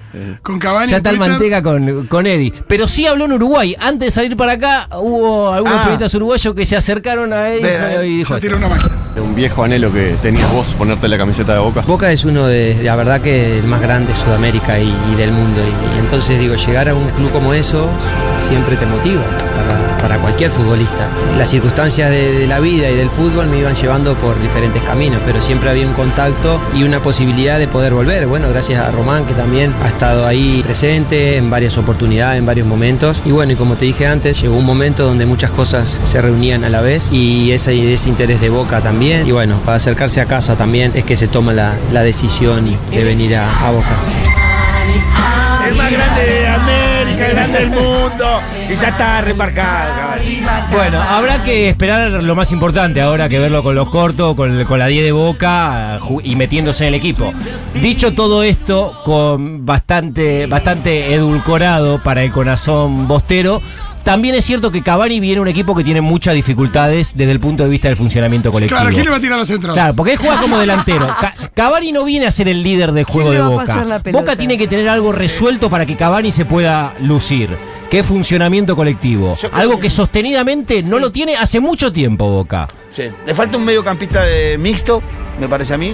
con 0.42 0.60
Cavani. 0.60 0.90
Ya 0.92 0.98
en 0.98 1.00
está 1.00 1.10
el 1.12 1.18
Twitter. 1.18 1.32
Manteca 1.34 1.64
con, 1.64 2.08
con 2.08 2.28
Eddie. 2.28 2.54
Pero 2.68 2.88
sí 2.88 3.06
habló 3.08 3.26
en 3.26 3.34
Uruguay. 3.34 3.76
Antes 3.80 4.08
de 4.08 4.12
salir 4.12 4.36
para 4.38 4.54
acá, 4.54 4.88
hubo 4.98 5.52
algunos 5.52 5.78
Ah. 5.78 5.84
periodistas 5.84 6.14
uruguayos 6.16 6.54
que 6.56 6.66
se 6.66 6.76
acercaron 6.78 7.34
a 7.34 7.50
Eddie 7.54 7.62
Ve, 7.64 8.08
y 8.08 8.18
dijo 8.20 8.36
una 8.58 8.68
máquina. 8.68 8.92
Un 9.18 9.34
viejo 9.36 9.64
anhelo 9.64 9.92
que 9.92 10.16
tenías 10.22 10.52
vos, 10.54 10.76
ponerte 10.76 11.08
la 11.08 11.18
camiseta 11.18 11.54
de 11.54 11.60
boca. 11.60 11.82
Boca 11.82 12.12
es 12.12 12.24
uno 12.24 12.46
de, 12.46 12.76
de 12.76 12.84
la 12.84 12.96
verdad 12.96 13.20
que 13.20 13.58
el 13.58 13.66
más 13.66 13.82
grande 13.82 14.14
de 14.14 14.16
Sudamérica 14.16 14.78
y, 14.80 14.94
y 15.12 15.16
del 15.16 15.32
mundo. 15.32 15.60
Y, 15.62 15.96
y 15.96 16.00
entonces 16.00 16.40
digo, 16.40 16.54
llegar 16.56 16.88
a 16.90 16.94
un 16.94 17.10
club 17.12 17.32
como 17.32 17.54
eso 17.54 17.90
siempre 18.40 18.76
te 18.76 18.86
motiva 18.86 19.24
para, 19.24 19.98
para 19.98 20.18
cualquier 20.20 20.52
futbolista. 20.52 21.08
Las 21.36 21.50
circunstancias 21.50 22.12
de, 22.12 22.32
de 22.42 22.48
la 22.48 22.60
vida 22.60 22.90
y 22.92 22.96
del 22.96 23.10
fútbol 23.10 23.48
me 23.48 23.58
iban 23.58 23.74
llevando 23.76 24.14
por 24.16 24.40
diferentes 24.40 24.84
caminos, 24.84 25.20
pero 25.26 25.42
siempre 25.42 25.72
había 25.72 25.88
un 25.88 25.94
contacto 25.94 26.62
y 26.76 26.84
una 26.84 27.02
posibilidad 27.02 27.58
de 27.58 27.68
poder 27.68 27.94
volver. 27.96 28.28
Bueno, 28.28 28.50
gracias 28.50 28.80
a 28.80 28.92
Román 28.92 29.26
que 29.26 29.34
también 29.34 29.74
ha 29.84 29.88
ahí 30.08 30.62
presente 30.64 31.38
en 31.38 31.50
varias 31.50 31.78
oportunidades, 31.78 32.40
en 32.40 32.46
varios 32.46 32.68
momentos. 32.68 33.22
Y 33.26 33.32
bueno, 33.32 33.54
y 33.54 33.56
como 33.56 33.76
te 33.76 33.86
dije 33.86 34.08
antes, 34.08 34.42
llegó 34.42 34.56
un 34.56 34.66
momento 34.66 35.06
donde 35.06 35.26
muchas 35.26 35.52
cosas 35.52 36.02
se 36.04 36.22
reunían 36.22 36.64
a 36.64 36.70
la 36.70 36.82
vez 36.82 37.12
y 37.12 37.52
ese, 37.52 37.94
ese 37.94 38.10
interés 38.10 38.42
de 38.42 38.50
Boca 38.50 38.82
también. 38.82 39.28
Y 39.28 39.32
bueno, 39.32 39.60
para 39.66 39.76
acercarse 39.78 40.22
a 40.22 40.26
casa 40.26 40.56
también 40.56 40.92
es 40.96 41.04
que 41.04 41.16
se 41.16 41.28
toma 41.28 41.54
la, 41.54 41.76
la 41.92 42.04
decisión 42.04 42.78
de 42.92 43.04
venir 43.04 43.36
a, 43.36 43.72
Boca. 43.72 43.98
El 47.20 47.32
grande 47.32 47.66
mundo. 47.68 48.42
Y 48.70 48.76
ya 48.76 48.90
está 48.90 49.22
remarcado, 49.22 49.96
caballo. 49.96 50.68
Bueno, 50.72 51.02
habrá 51.02 51.44
que 51.44 51.70
esperar 51.70 52.12
lo 52.12 52.36
más 52.36 52.52
importante 52.52 53.02
ahora 53.02 53.30
que 53.30 53.40
verlo 53.40 53.64
con 53.64 53.76
los 53.76 53.90
cortos, 53.90 54.36
con, 54.36 54.64
con 54.66 54.80
la 54.80 54.88
10 54.88 55.06
de 55.06 55.12
boca 55.12 56.00
y 56.24 56.36
metiéndose 56.36 56.84
en 56.84 56.90
el 56.90 56.96
equipo. 56.96 57.34
Dicho 57.82 58.14
todo 58.14 58.44
esto, 58.44 59.02
con 59.04 59.66
bastante, 59.66 60.46
bastante 60.46 61.14
edulcorado 61.14 62.00
para 62.00 62.24
el 62.24 62.32
corazón 62.32 63.08
bostero. 63.08 63.62
También 64.08 64.36
es 64.36 64.46
cierto 64.46 64.72
que 64.72 64.82
Cavani 64.82 65.20
viene 65.20 65.42
un 65.42 65.50
equipo 65.50 65.76
que 65.76 65.84
tiene 65.84 66.00
muchas 66.00 66.34
dificultades 66.34 67.12
desde 67.14 67.32
el 67.34 67.42
punto 67.42 67.64
de 67.64 67.70
vista 67.70 67.90
del 67.90 67.98
funcionamiento 67.98 68.54
colectivo. 68.54 68.80
Claro, 68.80 68.94
¿quién 68.94 69.04
le 69.04 69.12
va 69.12 69.18
a 69.18 69.20
tirar 69.20 69.34
a 69.36 69.40
los 69.40 69.48
centros? 69.50 69.74
Claro, 69.74 69.94
porque 69.96 70.14
él 70.14 70.18
juega 70.18 70.40
como 70.40 70.58
delantero. 70.58 71.06
Ca- 71.20 71.36
Cavani 71.54 71.92
no 71.92 72.06
viene 72.06 72.26
a 72.26 72.32
ser 72.32 72.48
el 72.48 72.64
líder 72.64 72.94
del 72.94 73.04
juego 73.04 73.32
le 73.32 73.36
de 73.36 73.42
Boca. 73.44 73.66
pasar 73.66 73.86
la 73.86 74.00
pelota? 74.02 74.22
Boca 74.24 74.36
tiene 74.38 74.58
que 74.58 74.66
tener 74.68 74.88
algo 74.88 75.12
resuelto 75.12 75.70
para 75.70 75.86
que 75.86 75.98
Cavani 75.98 76.32
se 76.32 76.46
pueda 76.46 76.94
lucir. 77.02 77.50
Que 77.92 78.00
es 78.00 78.06
funcionamiento 78.06 78.78
colectivo. 78.78 79.38
Algo 79.52 79.76
que- 79.76 79.82
que 79.84 79.90
sostenidamente 79.90 80.84
no 80.84 81.00
lo 81.00 81.12
tiene 81.12 81.36
hace 81.36 81.60
mucho 81.60 81.92
tiempo 81.92 82.30
Boca. 82.30 82.70
Sí. 82.90 83.04
Le 83.26 83.36
falta 83.36 83.58
un 83.58 83.66
mediocampista 83.66 84.22
eh, 84.26 84.58
mixto, 84.58 85.04
me 85.40 85.50
parece 85.50 85.74
a 85.74 85.78
mí. 85.78 85.94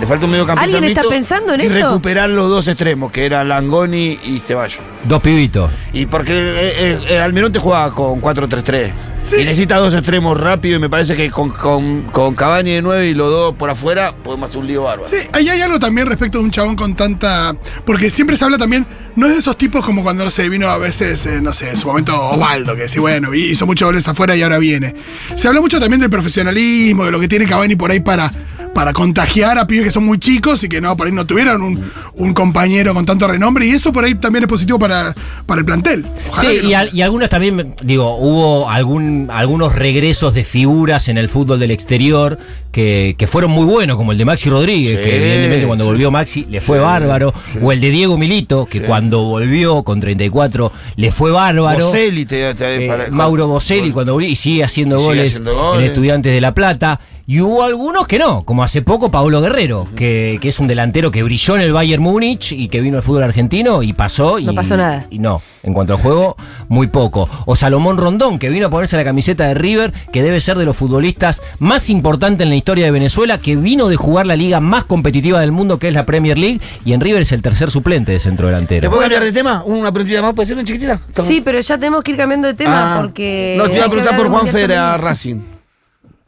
Le 0.00 0.06
falta 0.06 0.26
un 0.26 0.32
mediocampista 0.32 0.76
¿Alguien 0.76 0.84
está 0.84 1.08
pensando 1.08 1.54
en 1.54 1.60
y 1.62 1.64
esto? 1.64 1.74
recuperar 1.88 2.28
los 2.28 2.50
dos 2.50 2.68
extremos, 2.68 3.10
que 3.10 3.24
eran 3.24 3.48
Langoni 3.48 4.18
y 4.24 4.40
Ceballos. 4.40 4.80
Dos 5.04 5.22
pibitos. 5.22 5.70
Y 5.92 6.04
porque 6.06 6.32
eh, 6.32 6.72
eh, 6.78 7.00
eh, 7.08 7.18
Almirante 7.18 7.58
juega 7.58 7.90
con 7.90 8.20
4-3-3. 8.20 8.92
Sí. 9.22 9.36
Y 9.40 9.44
necesita 9.44 9.78
dos 9.78 9.92
extremos 9.94 10.38
rápidos 10.38 10.78
y 10.78 10.82
me 10.82 10.88
parece 10.88 11.16
que 11.16 11.30
con, 11.30 11.50
con, 11.50 12.02
con 12.12 12.34
Cavani 12.36 12.72
de 12.72 12.82
9 12.82 13.08
y 13.08 13.14
los 13.14 13.28
dos 13.28 13.54
por 13.56 13.70
afuera 13.70 14.14
podemos 14.22 14.48
hacer 14.48 14.60
un 14.60 14.68
lío 14.68 14.84
bárbaro. 14.84 15.08
Sí, 15.08 15.16
ahí 15.32 15.48
hay 15.48 15.60
algo 15.62 15.80
también 15.80 16.06
respecto 16.06 16.38
de 16.38 16.44
un 16.44 16.50
chabón 16.52 16.76
con 16.76 16.94
tanta. 16.94 17.56
Porque 17.84 18.08
siempre 18.08 18.36
se 18.36 18.44
habla 18.44 18.58
también, 18.58 18.86
no 19.16 19.26
es 19.26 19.32
de 19.32 19.38
esos 19.40 19.58
tipos 19.58 19.84
como 19.84 20.04
cuando 20.04 20.24
no 20.24 20.30
sé, 20.30 20.48
vino 20.48 20.68
a 20.68 20.78
veces, 20.78 21.26
eh, 21.26 21.40
no 21.40 21.52
sé, 21.52 21.70
en 21.70 21.76
su 21.76 21.88
momento 21.88 22.20
Osvaldo, 22.28 22.76
que 22.76 22.88
sí, 22.88 23.00
bueno, 23.00 23.34
hizo 23.34 23.66
muchos 23.66 23.88
goles 23.88 24.06
afuera 24.06 24.36
y 24.36 24.42
ahora 24.42 24.58
viene. 24.58 24.94
Se 25.34 25.48
habla 25.48 25.60
mucho 25.60 25.80
también 25.80 26.00
del 26.00 26.10
profesionalismo, 26.10 27.06
de 27.06 27.10
lo 27.10 27.18
que 27.18 27.26
tiene 27.26 27.46
Cavani 27.46 27.74
por 27.74 27.90
ahí 27.90 27.98
para, 27.98 28.30
para 28.76 28.92
contagiar 28.92 29.56
a 29.56 29.66
pibes 29.66 29.84
que 29.86 29.90
son 29.90 30.04
muy 30.04 30.18
chicos 30.18 30.62
y 30.62 30.68
que 30.68 30.82
no, 30.82 30.94
por 30.98 31.06
ahí 31.06 31.12
no 31.14 31.24
tuvieron 31.24 31.62
un, 31.62 31.90
un 32.14 32.34
compañero 32.34 32.92
con 32.92 33.06
tanto 33.06 33.26
renombre, 33.26 33.66
y 33.66 33.70
eso 33.70 33.90
por 33.90 34.04
ahí 34.04 34.14
también 34.16 34.44
es 34.44 34.48
positivo 34.50 34.78
para, 34.78 35.14
para 35.46 35.60
el 35.60 35.64
plantel. 35.64 36.04
Ojalá 36.30 36.50
Sí, 36.50 36.58
no 36.62 36.68
y, 36.68 36.74
al- 36.74 36.90
y 36.92 37.00
algunos 37.00 37.30
también, 37.30 37.74
digo, 37.82 38.16
hubo 38.18 38.68
algún, 38.68 39.28
algunos 39.32 39.74
regresos 39.74 40.34
de 40.34 40.44
figuras 40.44 41.08
en 41.08 41.16
el 41.16 41.30
fútbol 41.30 41.58
del 41.58 41.70
exterior 41.70 42.38
que, 42.70 43.14
que 43.16 43.26
fueron 43.26 43.50
muy 43.50 43.64
buenos, 43.64 43.96
como 43.96 44.12
el 44.12 44.18
de 44.18 44.26
Maxi 44.26 44.50
Rodríguez, 44.50 44.98
Sí, 44.98 45.04
que 45.04 45.16
evidentemente 45.16 45.66
cuando 45.66 45.84
sí. 45.84 45.90
volvió 45.90 46.10
Maxi 46.10 46.46
le 46.50 46.60
fue 46.60 46.78
bárbaro, 46.78 47.32
o 47.62 47.72
el 47.72 47.80
de 47.80 47.90
Diego 47.90 48.18
Milito, 48.18 48.66
que 48.66 48.82
cuando 48.82 49.22
volvió 49.22 49.84
con 49.84 50.00
34 50.00 50.70
le 50.96 51.12
fue 51.12 51.30
bárbaro. 51.30 51.86
Boselli 51.86 52.26
te- 52.26 52.54
te- 52.54 52.84
Eh, 52.84 52.88
para- 52.88 53.08
Mauro 53.10 53.46
Boselli 53.46 53.90
cuando 53.90 54.12
volvió 54.12 54.28
y 54.28 54.36
sigue 54.36 54.62
haciendo 54.64 54.96
sigue 54.98 55.08
goles 55.08 55.26
haciendo 55.28 55.50
en 55.52 55.56
goles. 55.56 55.88
Estudiantes 55.88 56.32
de 56.34 56.40
La 56.42 56.52
Plata. 56.52 57.00
Y 57.28 57.40
hubo 57.40 57.64
algunos 57.64 58.06
que 58.06 58.20
no, 58.20 58.44
como 58.44 58.62
hace 58.62 58.82
poco 58.82 59.10
Paulo 59.10 59.40
Guerrero, 59.40 59.88
que, 59.96 60.38
que 60.40 60.48
es 60.48 60.60
un 60.60 60.68
delantero 60.68 61.10
que 61.10 61.24
brilló 61.24 61.56
en 61.56 61.62
el 61.62 61.72
Bayern 61.72 62.00
Múnich 62.00 62.52
y 62.52 62.68
que 62.68 62.80
vino 62.80 62.98
al 62.98 63.02
fútbol 63.02 63.24
argentino 63.24 63.82
y 63.82 63.92
pasó. 63.92 64.38
Y, 64.38 64.44
No 64.44 64.54
pasó 64.54 64.76
nada. 64.76 65.08
Y 65.10 65.18
no, 65.18 65.42
en 65.64 65.74
cuanto 65.74 65.94
al 65.94 65.98
juego, 66.00 66.36
muy 66.68 66.86
poco. 66.86 67.28
O 67.46 67.56
Salomón 67.56 67.96
Rondón, 67.98 68.38
que 68.38 68.48
vino 68.48 68.68
a 68.68 68.70
ponerse 68.70 68.96
la 68.96 69.02
camiseta 69.02 69.44
de 69.48 69.54
River, 69.54 69.92
que 70.12 70.22
debe 70.22 70.40
ser 70.40 70.56
de 70.56 70.64
los 70.64 70.76
futbolistas 70.76 71.42
más 71.58 71.90
importantes 71.90 72.44
en 72.44 72.50
la 72.50 72.54
historia 72.56 72.84
de 72.84 72.92
Venezuela, 72.92 73.38
que 73.38 73.56
vino 73.56 73.88
de 73.88 73.96
jugar 73.96 74.26
la 74.28 74.36
liga 74.36 74.60
más 74.60 74.84
competitiva 74.84 75.40
del 75.40 75.50
mundo, 75.50 75.80
que 75.80 75.88
es 75.88 75.94
la 75.94 76.06
Premier 76.06 76.38
League, 76.38 76.60
y 76.84 76.92
en 76.92 77.00
River 77.00 77.22
es 77.22 77.32
el 77.32 77.42
tercer 77.42 77.72
suplente 77.72 78.12
de 78.12 78.20
centro 78.20 78.46
¿Te 78.46 78.52
delantero. 78.52 78.88
puedo 78.88 79.02
cambiar 79.02 79.24
de 79.24 79.32
tema? 79.32 79.64
¿Una 79.64 79.90
preguntita 79.90 80.22
más? 80.22 80.32
¿Puede 80.32 80.46
ser 80.46 80.56
una 80.58 80.64
chiquitita? 80.64 81.00
Sí, 81.10 81.40
pero 81.44 81.58
ya 81.58 81.76
tenemos 81.76 82.04
que 82.04 82.12
ir 82.12 82.16
cambiando 82.18 82.46
de 82.46 82.54
tema 82.54 82.98
Ah, 82.98 83.02
porque. 83.02 83.56
No, 83.58 83.64
te 83.64 83.74
iba 83.74 83.86
a 83.86 83.88
preguntar 83.88 84.16
por 84.16 84.28
Juan 84.28 84.46
Fer 84.46 84.72
a. 84.74 84.96
Racing. 84.96 85.55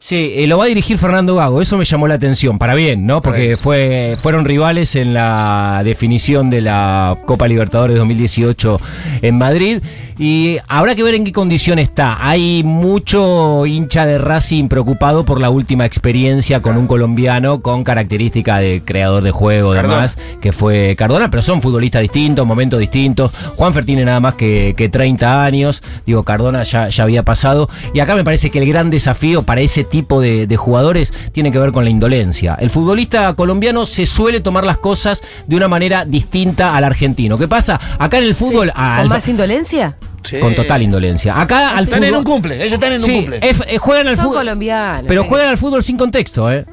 Sí, 0.01 0.31
eh, 0.33 0.47
lo 0.47 0.57
va 0.57 0.63
a 0.63 0.67
dirigir 0.67 0.97
Fernando 0.97 1.35
Gago, 1.35 1.61
eso 1.61 1.77
me 1.77 1.83
llamó 1.83 2.07
la 2.07 2.13
atención, 2.13 2.57
para 2.57 2.73
bien, 2.73 3.05
¿no? 3.05 3.21
Porque 3.21 3.57
fue, 3.57 4.15
fueron 4.21 4.45
rivales 4.45 4.95
en 4.95 5.13
la 5.13 5.81
definición 5.83 6.49
de 6.49 6.61
la 6.61 7.17
Copa 7.25 7.49
Libertadores 7.49 7.97
2018 7.97 8.79
en 9.21 9.37
Madrid 9.37 9.81
y 10.19 10.57
habrá 10.67 10.93
que 10.95 11.01
ver 11.03 11.15
en 11.15 11.23
qué 11.23 11.31
condición 11.31 11.79
está. 11.79 12.17
Hay 12.27 12.61
mucho 12.63 13.65
hincha 13.65 14.05
de 14.05 14.17
Racing 14.17 14.67
preocupado 14.67 15.23
por 15.25 15.39
la 15.39 15.49
última 15.49 15.85
experiencia 15.85 16.61
con 16.61 16.75
un 16.77 16.85
colombiano 16.87 17.61
con 17.61 17.83
característica 17.85 18.57
de 18.57 18.81
creador 18.83 19.23
de 19.23 19.31
juego, 19.31 19.73
Cardona. 19.73 19.95
demás, 19.95 20.17
que 20.41 20.51
fue 20.51 20.95
Cardona, 20.97 21.31
pero 21.31 21.41
son 21.41 21.61
futbolistas 21.61 22.01
distintos, 22.01 22.45
momentos 22.45 22.79
distintos. 22.79 23.31
Juanfer 23.55 23.85
tiene 23.85 24.03
nada 24.03 24.19
más 24.19 24.33
que, 24.35 24.73
que 24.75 24.89
30 24.89 25.43
años, 25.45 25.81
digo, 26.05 26.23
Cardona 26.23 26.63
ya, 26.63 26.89
ya 26.89 27.03
había 27.03 27.23
pasado. 27.23 27.69
Y 27.93 28.01
acá 28.01 28.15
me 28.15 28.25
parece 28.25 28.49
que 28.49 28.59
el 28.59 28.67
gran 28.67 28.89
desafío 28.89 29.43
para 29.43 29.61
ese 29.61 29.85
tipo 29.85 30.19
de, 30.19 30.45
de 30.47 30.57
jugadores 30.57 31.13
tiene 31.31 31.51
que 31.51 31.59
ver 31.59 31.71
con 31.71 31.85
la 31.85 31.89
indolencia. 31.89 32.55
El 32.59 32.69
futbolista 32.69 33.33
colombiano 33.35 33.85
se 33.85 34.05
suele 34.05 34.41
tomar 34.41 34.65
las 34.65 34.77
cosas 34.79 35.21
de 35.47 35.55
una 35.55 35.69
manera 35.69 36.03
distinta 36.03 36.75
al 36.75 36.83
argentino. 36.83 37.37
¿Qué 37.37 37.47
pasa? 37.47 37.79
Acá 37.97 38.17
en 38.17 38.25
el 38.25 38.35
fútbol... 38.35 38.71
al- 38.75 38.99
¿Con 39.03 39.09
más 39.09 39.27
indolencia? 39.29 39.95
Con 40.41 40.53
total 40.55 40.81
indolencia. 40.81 41.39
Acá 41.39 41.71
al 41.71 41.85
Están 41.85 41.99
fútbol... 41.99 42.03
en 42.09 42.15
un 42.15 42.23
cumple, 42.23 42.55
ellos 42.57 42.73
están 42.73 42.91
en 42.93 42.99
un 42.99 43.05
Sí, 43.05 43.15
cumple. 43.15 43.39
es- 43.41 43.63
eh, 43.67 43.77
juegan 43.77 44.07
al 44.07 44.15
Son 44.15 44.25
fútbol... 44.25 44.37
colombianos. 44.39 45.05
Pero 45.07 45.23
juegan 45.23 45.47
al 45.49 45.57
fútbol 45.57 45.83
sin 45.83 45.97
contexto, 45.97 46.51
¿eh? 46.51 46.65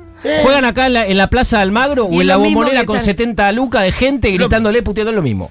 Juegan 0.43 0.65
acá 0.65 0.87
en 0.87 0.93
la, 0.95 1.07
en 1.07 1.17
la 1.19 1.29
Plaza 1.29 1.59
de 1.59 1.63
Almagro 1.63 2.09
Y 2.11 2.19
o 2.19 2.21
en 2.23 2.27
la 2.27 2.35
lo 2.35 2.41
mismo 2.41 2.61
bombonera 2.61 2.81
que 2.81 2.87
con 2.87 2.97
están- 2.97 3.15
70 3.17 3.53
lucas 3.53 3.83
de 3.85 3.93
gente 3.93 4.31
gritándole, 4.33 4.83
puteando 4.83 5.13
lo 5.13 5.23
mismo. 5.23 5.51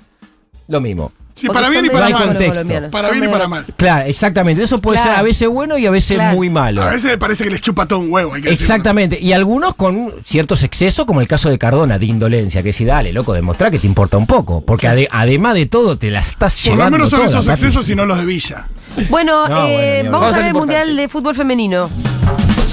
Lo 0.68 0.82
mismo. 0.82 1.12
Sí, 1.36 1.48
Porque 1.48 1.60
para 1.62 1.70
bien 1.70 1.86
y 1.86 1.90
para 1.90 2.06
medio 2.06 2.16
No 2.18 2.18
hay 2.24 2.28
mal. 2.28 2.38
contexto. 2.38 2.92
Para 2.92 3.08
son 3.10 3.20
bien 3.20 3.30
y 3.30 3.34
para 3.34 3.48
mal. 3.50 3.66
Claro, 3.76 4.06
exactamente. 4.06 4.64
Eso 4.64 4.78
puede 4.80 4.98
Claro. 5.00 5.12
ser 5.12 5.20
a 5.20 5.24
veces 5.24 5.48
bueno 5.50 5.78
y 5.78 5.86
a 5.86 5.92
veces 5.92 6.16
Claro. 6.16 6.36
muy 6.38 6.50
malo. 6.50 6.82
A 6.82 6.90
veces 6.92 7.18
parece 7.18 7.44
que 7.44 7.50
les 7.50 7.60
chupa 7.60 7.86
todo 7.88 8.00
un 8.00 8.10
huevo. 8.12 8.34
hay 8.36 8.42
que 8.42 8.50
decirlo. 8.52 8.64
Exactamente. 8.64 9.20
Y 9.20 9.34
algunos 9.34 9.76
con 9.76 10.14
ciertos 10.24 10.64
excesos, 10.64 11.06
como 11.06 11.20
el 11.20 11.28
caso 11.28 11.50
de 11.50 11.58
Cardona, 11.58 12.00
de 12.00 12.06
indolencia, 12.06 12.64
que 12.64 12.72
si 12.72 12.86
dale, 12.86 13.12
loco, 13.12 13.34
demostrar 13.34 13.70
que 13.70 13.80
te 13.80 13.88
importa 13.88 14.16
un 14.18 14.28
poco. 14.28 14.62
Porque 14.62 14.88
ade- 14.88 15.10
además 15.12 15.56
de 15.56 15.66
todo, 15.66 15.98
te 15.98 16.10
la 16.10 16.22
estás 16.22 16.62
Por 16.62 16.72
llevando 16.72 16.98
lo 16.98 17.04
menos 17.04 17.10
son 17.10 17.20
toda, 17.26 17.32
esos 17.40 17.48
excesos 17.48 17.90
y 17.90 17.96
no 17.96 18.06
los 18.06 18.18
de 18.18 18.26
Villa. 18.26 18.68
Bueno, 19.10 19.46
No, 19.50 19.68
eh, 19.68 19.74
bueno, 20.04 20.12
vamos 20.12 20.22
Vamos 20.22 20.28
a 20.28 20.38
ver 20.38 20.46
el 20.46 20.50
importante. 20.52 20.54
Mundial 20.84 20.96
de 20.96 21.08
Fútbol 21.10 21.36
Femenino. 21.36 21.90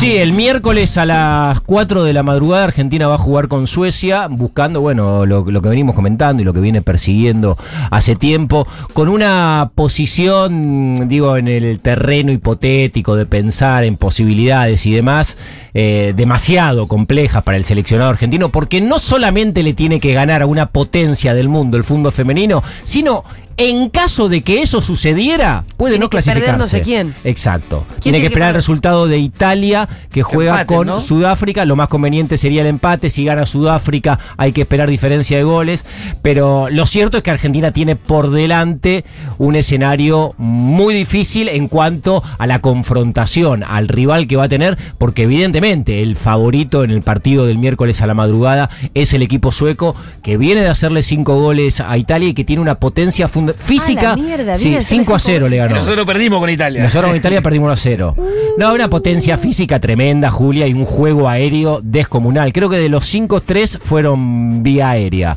Sí, 0.02 0.16
el 0.16 0.32
miércoles 0.32 0.98
a 0.98 1.06
las 1.06 1.60
4 1.60 2.02
de 2.02 2.12
la 2.12 2.24
madrugada 2.24 2.64
Argentina 2.64 3.06
va 3.06 3.14
a 3.14 3.18
jugar 3.18 3.46
con 3.46 3.68
Suecia, 3.68 4.26
buscando, 4.26 4.80
bueno, 4.80 5.24
lo, 5.26 5.48
lo 5.48 5.62
que 5.62 5.68
venimos 5.68 5.94
comentando 5.94 6.42
y 6.42 6.44
lo 6.44 6.52
que 6.52 6.58
viene 6.58 6.82
persiguiendo 6.82 7.56
hace 7.88 8.16
tiempo, 8.16 8.66
con 8.94 9.08
una 9.08 9.70
posición, 9.76 11.08
digo, 11.08 11.36
en 11.36 11.46
el 11.46 11.80
terreno 11.80 12.32
hipotético 12.32 13.14
de 13.14 13.26
pensar 13.26 13.84
en 13.84 13.96
posibilidades 13.96 14.86
y 14.86 14.92
demás, 14.92 15.36
eh, 15.72 16.14
demasiado 16.16 16.88
complejas 16.88 17.44
para 17.44 17.56
el 17.56 17.64
seleccionado 17.64 18.10
argentino, 18.10 18.48
porque 18.48 18.80
no 18.80 18.98
solamente 18.98 19.62
le 19.62 19.72
tiene 19.72 20.00
que 20.00 20.14
ganar 20.14 20.42
a 20.42 20.46
una 20.46 20.66
potencia 20.66 21.32
del 21.32 21.48
mundo 21.48 21.76
el 21.76 21.84
fútbol 21.84 22.10
femenino, 22.10 22.64
sino 22.82 23.22
en 23.56 23.88
caso 23.90 24.28
de 24.28 24.42
que 24.42 24.62
eso 24.62 24.80
sucediera, 24.82 25.64
puede 25.76 25.92
Tiene 25.94 26.04
no 26.04 26.10
que 26.10 26.16
perder 26.18 26.34
clasificarse. 26.34 26.58
no 26.58 26.66
sé 26.68 26.82
quién. 26.82 27.14
Exacto. 27.24 27.84
¿Quién 27.88 28.00
Tiene 28.00 28.00
tiene 28.02 28.16
que 28.18 28.20
que 28.22 28.26
esperar 28.28 28.48
el 28.48 28.52
perder? 28.52 28.58
resultado 28.60 29.06
de 29.08 29.18
Italia, 29.18 29.88
que 30.10 30.22
juega 30.22 30.52
Empate, 30.60 30.66
con 30.74 30.86
¿no? 30.86 31.00
Sudáfrica. 31.00 31.64
Lo 31.64 31.76
más 31.76 31.88
conveniente 31.88 32.38
sería 32.38 32.62
el 32.62 32.66
empate. 32.68 33.10
Si 33.10 33.24
gana 33.24 33.46
Sudáfrica, 33.46 34.18
hay 34.36 34.52
que 34.52 34.62
esperar 34.62 34.88
diferencia 34.90 35.36
de 35.36 35.42
goles. 35.44 35.84
Pero 36.22 36.68
lo 36.70 36.86
cierto 36.86 37.16
es 37.16 37.22
que 37.22 37.30
Argentina 37.30 37.72
tiene 37.72 37.96
por 37.96 38.30
delante 38.30 39.04
un 39.38 39.56
escenario 39.56 40.34
muy 40.38 40.94
difícil 40.94 41.48
en 41.48 41.68
cuanto 41.68 42.22
a 42.38 42.46
la 42.46 42.60
confrontación, 42.60 43.64
al 43.64 43.88
rival 43.88 44.26
que 44.26 44.36
va 44.36 44.44
a 44.44 44.48
tener, 44.48 44.78
porque 44.98 45.22
evidentemente 45.22 46.02
el 46.02 46.16
favorito 46.16 46.84
en 46.84 46.90
el 46.90 47.02
partido 47.02 47.46
del 47.46 47.58
miércoles 47.58 48.00
a 48.02 48.06
la 48.06 48.14
madrugada 48.14 48.70
es 48.94 49.12
el 49.12 49.22
equipo 49.22 49.52
sueco, 49.52 49.96
que 50.22 50.36
viene 50.36 50.60
de 50.62 50.68
hacerle 50.68 51.02
cinco 51.02 51.40
goles 51.40 51.80
a 51.80 51.96
Italia 51.98 52.28
y 52.28 52.34
que 52.34 52.44
tiene 52.44 52.62
una 52.62 52.76
potencia 52.76 53.28
física. 53.58 54.14
mierda, 54.16 54.56
sí, 54.56 54.64
viene 54.64 54.76
a 54.76 54.80
hacerle 54.80 55.04
5 55.04 55.14
a 55.14 55.18
cinco 55.18 55.32
0 55.32 55.48
le 55.48 55.56
ganó. 55.56 55.74
nosotros 55.76 56.06
perdimos 56.06 56.40
con 56.40 56.50
Italia. 56.50 56.82
Nosotros 56.82 57.10
con 57.10 57.16
Italia 57.18 57.40
perdimos 57.42 57.66
1 57.66 57.72
a 57.72 57.76
0. 57.76 58.16
No, 58.58 58.74
una 58.74 58.88
potencia 58.88 59.38
física 59.38 59.80
tremenda, 59.80 60.30
Julia, 60.30 60.66
y 60.66 60.72
un 60.74 60.84
juego 60.84 61.28
aéreo 61.28 61.80
descomunal. 61.82 62.52
Creo 62.52 62.68
que 62.68 62.76
de 62.78 62.88
los 62.88 63.06
5, 63.06 63.40
3 63.42 63.78
fueron 63.82 64.62
vía 64.62 64.90
aérea. 64.90 65.36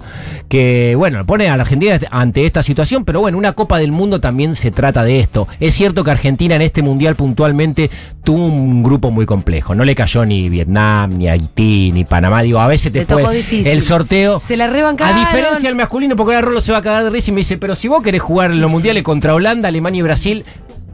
Que, 0.50 0.96
bueno, 0.98 1.26
pone 1.26 1.50
a 1.50 1.58
la 1.58 1.63
Argentina 1.63 2.00
ante 2.12 2.46
esta 2.46 2.62
situación, 2.63 3.04
pero 3.06 3.20
bueno, 3.20 3.38
una 3.38 3.54
Copa 3.54 3.80
del 3.80 3.91
Mundo 3.91 4.20
también 4.22 4.56
se 4.56 4.72
trata 4.72 5.04
de 5.04 5.20
esto. 5.20 5.48
Es 5.60 5.74
cierto 5.74 6.04
que 6.04 6.12
Argentina 6.12 6.56
en 6.56 6.62
este 6.62 6.82
Mundial 6.82 7.15
puntualmente 7.15 7.89
tuvo 8.24 8.46
un 8.46 8.84
grupo 8.84 9.12
muy 9.12 9.26
complejo. 9.26 9.74
No 9.76 9.84
le 9.86 9.96
cayó 9.96 10.26
ni 10.26 10.50
Vietnam, 10.50 11.18
ni 11.18 11.28
Haití, 11.28 11.91
ni 11.91 12.06
Panamá. 12.06 12.41
Digo, 12.41 12.60
a 12.60 12.68
veces 12.68 12.91
tocó 13.08 13.30
difícil. 13.32 13.68
el 13.68 13.82
sorteo... 13.82 14.39
Se 14.39 14.56
la 14.58 14.65
A 14.65 14.68
rebancaron. 14.68 15.20
diferencia 15.20 15.70
del 15.70 15.76
masculino, 15.76 16.15
porque 16.15 16.36
ahora 16.36 16.48
Rolo 16.48 16.62
se 16.62 16.72
va 16.72 16.80
a 16.80 16.82
cagar 16.82 17.04
de 17.04 17.10
risa 17.10 17.32
y 17.32 17.34
me 17.34 17.39
dice, 17.39 17.58
pero 17.58 17.76
si 17.76 17.88
vos 17.88 17.94
querés 18.01 18.21
jugar 18.21 18.51
en 18.51 18.62
los 18.62 18.71
mundiales 18.71 19.03
contra 19.03 19.34
Holanda, 19.34 19.69
Alemania 19.69 19.99
y 19.99 20.03
Brasil, 20.03 20.45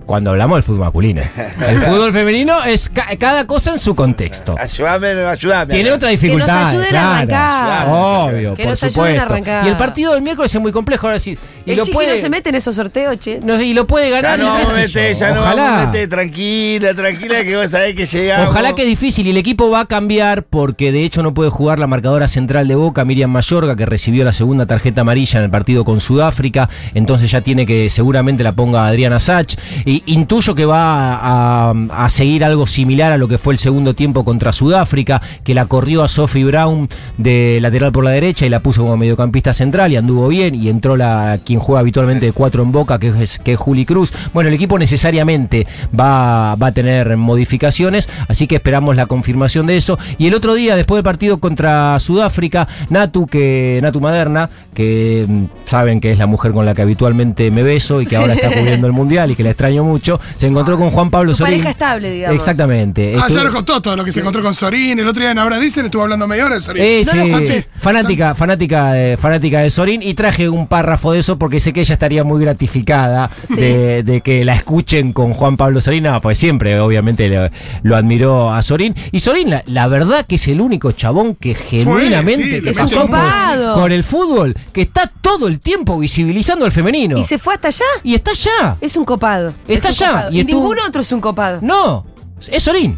cuando 0.05 0.31
hablamos 0.31 0.57
del 0.57 0.63
fútbol 0.63 0.81
masculino. 0.81 1.21
El 1.67 1.81
fútbol 1.81 2.11
femenino 2.13 2.63
es 2.63 2.89
ca- 2.89 3.07
cada 3.17 3.45
cosa 3.47 3.71
en 3.73 3.79
su 3.79 3.95
contexto. 3.95 4.55
Ayúdame, 4.59 5.09
ayúdame. 5.25 5.73
Tiene 5.73 5.91
otra 5.91 6.09
Que 6.09 6.15
nos 6.15 6.21
dificultad. 6.21 6.67
ayuden 6.69 6.95
a 6.95 7.15
arrancar. 7.17 7.87
Obvio, 7.89 8.53
Que 8.55 8.63
por 8.63 8.69
nos 8.71 8.83
ayuden 8.83 8.99
a 8.99 9.03
supuesto. 9.09 9.21
arrancar. 9.23 9.65
Y 9.65 9.69
el 9.69 9.77
partido 9.77 10.13
del 10.13 10.21
miércoles 10.21 10.53
es 10.53 10.61
muy 10.61 10.71
complejo. 10.71 11.07
Ahora 11.07 11.19
sí. 11.19 11.37
Y 11.65 11.71
el 11.71 11.77
lo 11.77 11.85
puede, 11.85 12.15
no 12.15 12.17
se 12.21 12.29
mete 12.29 12.49
en 12.49 12.55
esos 12.55 12.75
sorteos, 12.75 13.19
che. 13.19 13.39
no 13.41 13.57
sé, 13.57 13.65
y 13.65 13.73
lo 13.73 13.85
puede 13.87 14.09
Ya 14.09 14.21
ganar. 14.21 14.39
no 14.39 14.57
y 14.81 15.13
ya 15.13 15.31
no 15.33 15.41
Ojalá. 15.41 15.61
vamos 15.63 15.83
a 15.83 15.87
meter. 15.87 16.09
Tranquila, 16.09 16.93
tranquila, 16.93 17.43
que 17.43 17.55
vos 17.55 17.69
sabés 17.69 17.95
que 17.95 18.05
llegamos. 18.05 18.47
Ojalá 18.49 18.73
que 18.73 18.81
es 18.83 18.87
difícil 18.87 19.27
y 19.27 19.29
el 19.31 19.37
equipo 19.37 19.69
va 19.69 19.81
a 19.81 19.85
cambiar 19.85 20.43
porque 20.43 20.91
de 20.91 21.03
hecho 21.03 21.21
no 21.23 21.33
puede 21.33 21.49
jugar 21.49 21.79
la 21.79 21.87
marcadora 21.87 22.27
central 22.27 22.67
de 22.67 22.75
Boca, 22.75 23.05
Miriam 23.05 23.29
Mayorga, 23.31 23.75
que 23.75 23.85
recibió 23.85 24.23
la 24.25 24.33
segunda 24.33 24.65
tarjeta 24.65 25.01
amarilla 25.01 25.39
en 25.39 25.45
el 25.45 25.51
partido 25.51 25.85
con 25.85 26.01
Sudáfrica, 26.01 26.69
entonces 26.93 27.29
ya 27.31 27.41
tiene 27.41 27.65
que 27.65 27.89
seguramente 27.89 28.43
la 28.43 28.53
ponga 28.53 28.87
Adriana 28.87 29.19
Sach 29.19 29.55
y 29.85 29.90
intuyo 30.06 30.56
que 30.56 30.65
va 30.65 31.15
a, 31.15 31.73
a 31.91 32.10
seguir 32.10 32.43
algo 32.45 32.67
similar 32.67 33.12
a 33.12 33.17
lo 33.17 33.27
que 33.27 33.38
fue 33.38 33.54
el 33.54 33.58
segundo 33.58 33.93
tiempo 33.93 34.23
contra 34.23 34.51
Sudáfrica, 34.54 35.21
que 35.43 35.54
la 35.54 35.65
corrió 35.65 36.04
a 36.04 36.08
Sophie 36.08 36.43
Brown 36.45 36.89
de 37.17 37.60
lateral 37.62 37.91
por 37.91 38.04
la 38.04 38.12
derecha 38.12 38.45
y 38.45 38.49
la 38.49 38.60
puso 38.62 38.82
como 38.82 38.97
mediocampista 38.97 39.54
central 39.54 39.91
y 39.91 39.95
anduvo 39.95 40.27
bien 40.27 40.56
y 40.56 40.69
entró 40.69 40.95
la 40.97 41.39
quien 41.45 41.60
juega 41.60 41.80
habitualmente 41.82 42.25
de 42.27 42.32
cuatro 42.34 42.63
en 42.63 42.71
Boca, 42.71 42.99
que 42.99 43.10
es, 43.21 43.39
que 43.39 43.54
es 43.54 43.58
Juli 43.60 43.86
Cruz. 43.86 44.13
Bueno, 44.34 44.47
el 44.49 44.54
equipo 44.54 44.77
necesariamente 44.77 45.67
va, 45.97 46.56
va 46.56 46.67
a 46.67 46.71
tener 46.71 47.17
modificaciones, 47.17 48.08
así 48.27 48.47
que 48.47 48.56
esperamos 48.56 48.95
la 48.95 49.06
confirmación 49.08 49.65
de 49.67 49.77
eso. 49.77 49.97
Y 50.17 50.27
el 50.27 50.34
otro 50.34 50.54
día, 50.54 50.75
después 50.75 50.97
del 50.97 51.04
partido 51.04 51.39
contra 51.39 51.99
Sudáfrica, 51.99 52.67
Natu, 52.89 53.27
que 53.27 53.80
Natu 53.82 53.99
Maderna, 53.99 54.49
que 54.73 55.25
mm, 55.27 55.43
saben 55.65 55.99
que 55.99 56.12
es 56.12 56.17
la 56.17 56.27
mujer 56.27 56.51
con 56.51 56.65
la 56.65 56.73
que 56.75 56.82
habitualmente 56.82 57.51
me 57.51 57.63
beso 57.63 58.01
y 58.01 58.06
que 58.06 58.12
Sí. 58.12 58.15
ahora 58.15 58.34
está 58.34 58.51
cubriendo 58.54 58.88
el 58.88 58.93
mundial 58.93 59.32
y 59.32 59.36
que 59.36 59.43
la 59.43 59.51
extraño 59.51 59.80
mucho, 59.83 60.19
se 60.37 60.47
encontró 60.47 60.77
con 60.77 60.91
Juan 60.91 61.09
Pablo 61.09 61.31
Tu 61.31 61.37
Sorín. 61.39 61.53
pareja 61.55 61.69
estable, 61.71 62.11
digamos. 62.11 62.35
Exactamente. 62.37 63.13
Ah, 63.15 63.21
Estuvo- 63.21 63.37
ya 63.37 63.43
lo 63.43 63.51
contó 63.51 63.81
todo 63.81 63.95
lo 63.95 64.03
que 64.05 64.11
se 64.11 64.19
encontró 64.19 64.41
con 64.41 64.53
Sorín. 64.53 64.99
El 64.99 65.07
otro 65.07 65.21
día 65.21 65.31
en 65.31 65.39
Ahora 65.39 65.59
Dicen 65.59 65.85
estuvo 65.85 66.01
hablando 66.03 66.27
media 66.27 66.45
hora 66.45 66.55
de 66.55 66.61
Sorín. 66.61 66.83
Eh, 66.83 67.03
No 67.05 67.11
sí, 67.45 67.65
fanática, 67.79 68.35
fanática, 68.35 68.93
de, 68.93 69.17
fanática 69.17 69.59
de 69.61 69.69
Sorín 69.69 70.01
y 70.01 70.13
traje 70.13 70.49
un 70.49 70.67
párrafo 70.67 71.11
de 71.13 71.19
eso 71.19 71.37
porque 71.37 71.59
sé 71.59 71.73
que 71.73 71.81
ella 71.81 71.93
estaría 71.93 72.23
muy 72.23 72.41
gratificada 72.41 73.29
Sí. 73.47 73.55
de, 73.55 74.03
de 74.03 74.21
que 74.21 74.45
la 74.45 74.55
escuchen 74.55 75.13
con 75.13 75.33
Juan 75.33 75.57
Pablo 75.57 75.81
Sorín, 75.81 76.03
no, 76.03 76.21
pues 76.21 76.37
siempre 76.37 76.79
obviamente 76.79 77.27
lo, 77.27 77.49
lo 77.83 77.95
admiró 77.95 78.51
a 78.53 78.61
Sorín 78.61 78.95
y 79.11 79.19
Sorín 79.19 79.49
la, 79.49 79.63
la 79.65 79.87
verdad 79.87 80.25
que 80.25 80.35
es 80.35 80.47
el 80.47 80.61
único 80.61 80.91
chabón 80.91 81.35
que 81.35 81.55
genuinamente 81.55 82.43
sí, 82.57 82.61
que 82.61 82.69
es 82.71 82.77
un 82.77 83.09
pasó 83.09 83.73
con 83.73 83.91
el 83.91 84.03
fútbol 84.03 84.55
que 84.73 84.81
está 84.81 85.11
todo 85.21 85.47
el 85.47 85.59
tiempo 85.59 85.99
visibilizando 85.99 86.65
al 86.65 86.71
femenino 86.71 87.17
Y 87.17 87.23
se 87.23 87.37
fue 87.37 87.53
hasta 87.55 87.67
allá. 87.69 87.85
y 88.03 88.15
está 88.15 88.31
allá. 88.31 88.77
Es 88.81 88.95
un 88.97 89.05
copado. 89.05 89.53
Está 89.75 89.89
es 89.89 90.01
allá, 90.01 90.27
y 90.31 90.38
Y, 90.38 90.39
estuvo- 90.41 90.60
ningún 90.62 90.77
otro 90.88 91.01
es 91.01 91.12
un 91.12 91.21
copado. 91.21 91.60
No, 91.62 92.05
es 92.51 92.63
Sorín. 92.63 92.97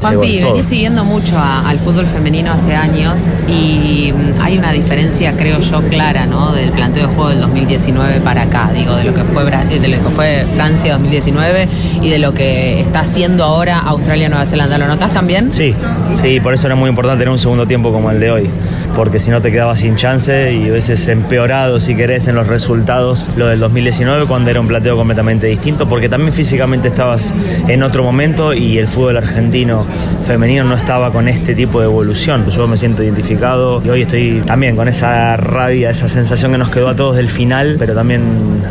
Juanpi, 0.00 0.40
venís 0.40 0.66
siguiendo 0.66 1.04
mucho 1.04 1.36
a- 1.36 1.68
al 1.68 1.76
fútbol 1.80 2.06
femenino 2.06 2.52
hace 2.52 2.72
años 2.72 3.34
y 3.48 4.12
mm, 4.12 4.40
hay 4.40 4.56
una 4.56 4.70
diferencia, 4.72 5.36
creo 5.36 5.58
yo, 5.58 5.82
clara, 5.88 6.24
¿no? 6.24 6.52
Del 6.52 6.70
planteo 6.70 7.08
de 7.08 7.14
juego 7.14 7.30
del 7.30 7.40
2019 7.40 8.20
para 8.20 8.42
acá, 8.42 8.70
digo, 8.72 8.94
de 8.94 9.02
lo 9.02 9.12
que 9.12 9.24
fue 9.24 9.44
de 9.44 9.88
lo 9.88 9.96
que 10.00 10.10
fue 10.14 10.46
Francia 10.54 10.92
2019 10.92 11.68
y 12.00 12.10
de 12.10 12.18
lo 12.20 12.32
que 12.32 12.80
está 12.80 13.00
haciendo 13.00 13.42
ahora 13.42 13.80
Australia 13.80 14.28
Nueva 14.28 14.46
Zelanda. 14.46 14.78
¿Lo 14.78 14.86
notás 14.86 15.10
también? 15.12 15.52
Sí, 15.52 15.74
sí, 16.12 16.38
por 16.38 16.54
eso 16.54 16.68
era 16.68 16.76
muy 16.76 16.88
importante 16.90 17.18
tener 17.22 17.32
un 17.32 17.38
segundo 17.38 17.66
tiempo 17.66 17.92
como 17.92 18.08
el 18.12 18.20
de 18.20 18.30
hoy. 18.30 18.50
Porque 18.94 19.18
si 19.18 19.30
no 19.30 19.40
te 19.40 19.50
quedabas 19.52 19.80
sin 19.80 19.96
chance 19.96 20.52
y 20.52 20.70
hubieses 20.70 21.06
empeorado, 21.08 21.80
si 21.80 21.94
querés, 21.94 22.28
en 22.28 22.34
los 22.34 22.46
resultados 22.46 23.28
lo 23.36 23.46
del 23.46 23.60
2019 23.60 24.26
cuando 24.26 24.50
era 24.50 24.60
un 24.60 24.68
plateo 24.68 24.96
completamente 24.96 25.46
distinto, 25.46 25.88
porque 25.88 26.08
también 26.08 26.32
físicamente 26.32 26.88
estabas 26.88 27.32
en 27.68 27.82
otro 27.82 28.02
momento 28.02 28.54
y 28.54 28.78
el 28.78 28.88
fútbol 28.88 29.16
argentino 29.16 29.86
femenino 30.26 30.64
no 30.64 30.74
estaba 30.74 31.10
con 31.12 31.28
este 31.28 31.54
tipo 31.54 31.80
de 31.80 31.86
evolución. 31.86 32.48
Yo 32.50 32.66
me 32.66 32.76
siento 32.76 33.02
identificado 33.02 33.80
y 33.84 33.88
hoy 33.88 34.02
estoy 34.02 34.42
también 34.46 34.76
con 34.76 34.88
esa 34.88 35.36
rabia, 35.36 35.90
esa 35.90 36.08
sensación 36.08 36.52
que 36.52 36.58
nos 36.58 36.70
quedó 36.70 36.88
a 36.88 36.96
todos 36.96 37.16
del 37.16 37.28
final, 37.28 37.76
pero 37.78 37.94
también 37.94 38.22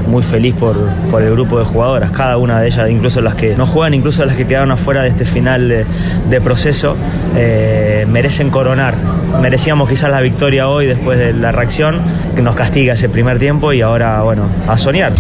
muy 0.08 0.24
feliz 0.24 0.54
por, 0.56 0.76
por 1.10 1.22
el 1.22 1.32
grupo 1.32 1.60
de 1.60 1.66
jugadoras, 1.66 2.12
cada 2.12 2.38
una 2.38 2.60
de 2.60 2.68
ellas, 2.68 2.90
incluso 2.90 3.22
las 3.22 3.36
que 3.36 3.56
no 3.56 3.66
juegan, 3.66 3.94
incluso 3.94 4.26
las 4.26 4.36
que 4.36 4.46
quedaron 4.46 4.72
afuera 4.72 5.02
de 5.02 5.10
este 5.10 5.26
final 5.26 5.68
de, 5.68 5.86
de 6.30 6.42
proceso, 6.42 6.96
eh, 7.36 8.06
merecen 8.10 8.50
coronar. 8.50 8.96
Merecíamos 9.42 9.90
quizás 9.90 10.07
la 10.10 10.22
victoria 10.22 10.68
hoy 10.68 10.86
después 10.86 11.18
de 11.18 11.34
la 11.34 11.52
reacción 11.52 12.02
que 12.36 12.42
nos 12.42 12.56
castiga 12.56 12.94
ese 12.94 13.10
primer 13.10 13.40
tiempo 13.40 13.74
y 13.74 13.82
ahora, 13.82 14.22
bueno, 14.22 14.50
a 14.68 14.78
soñar. 14.78 15.14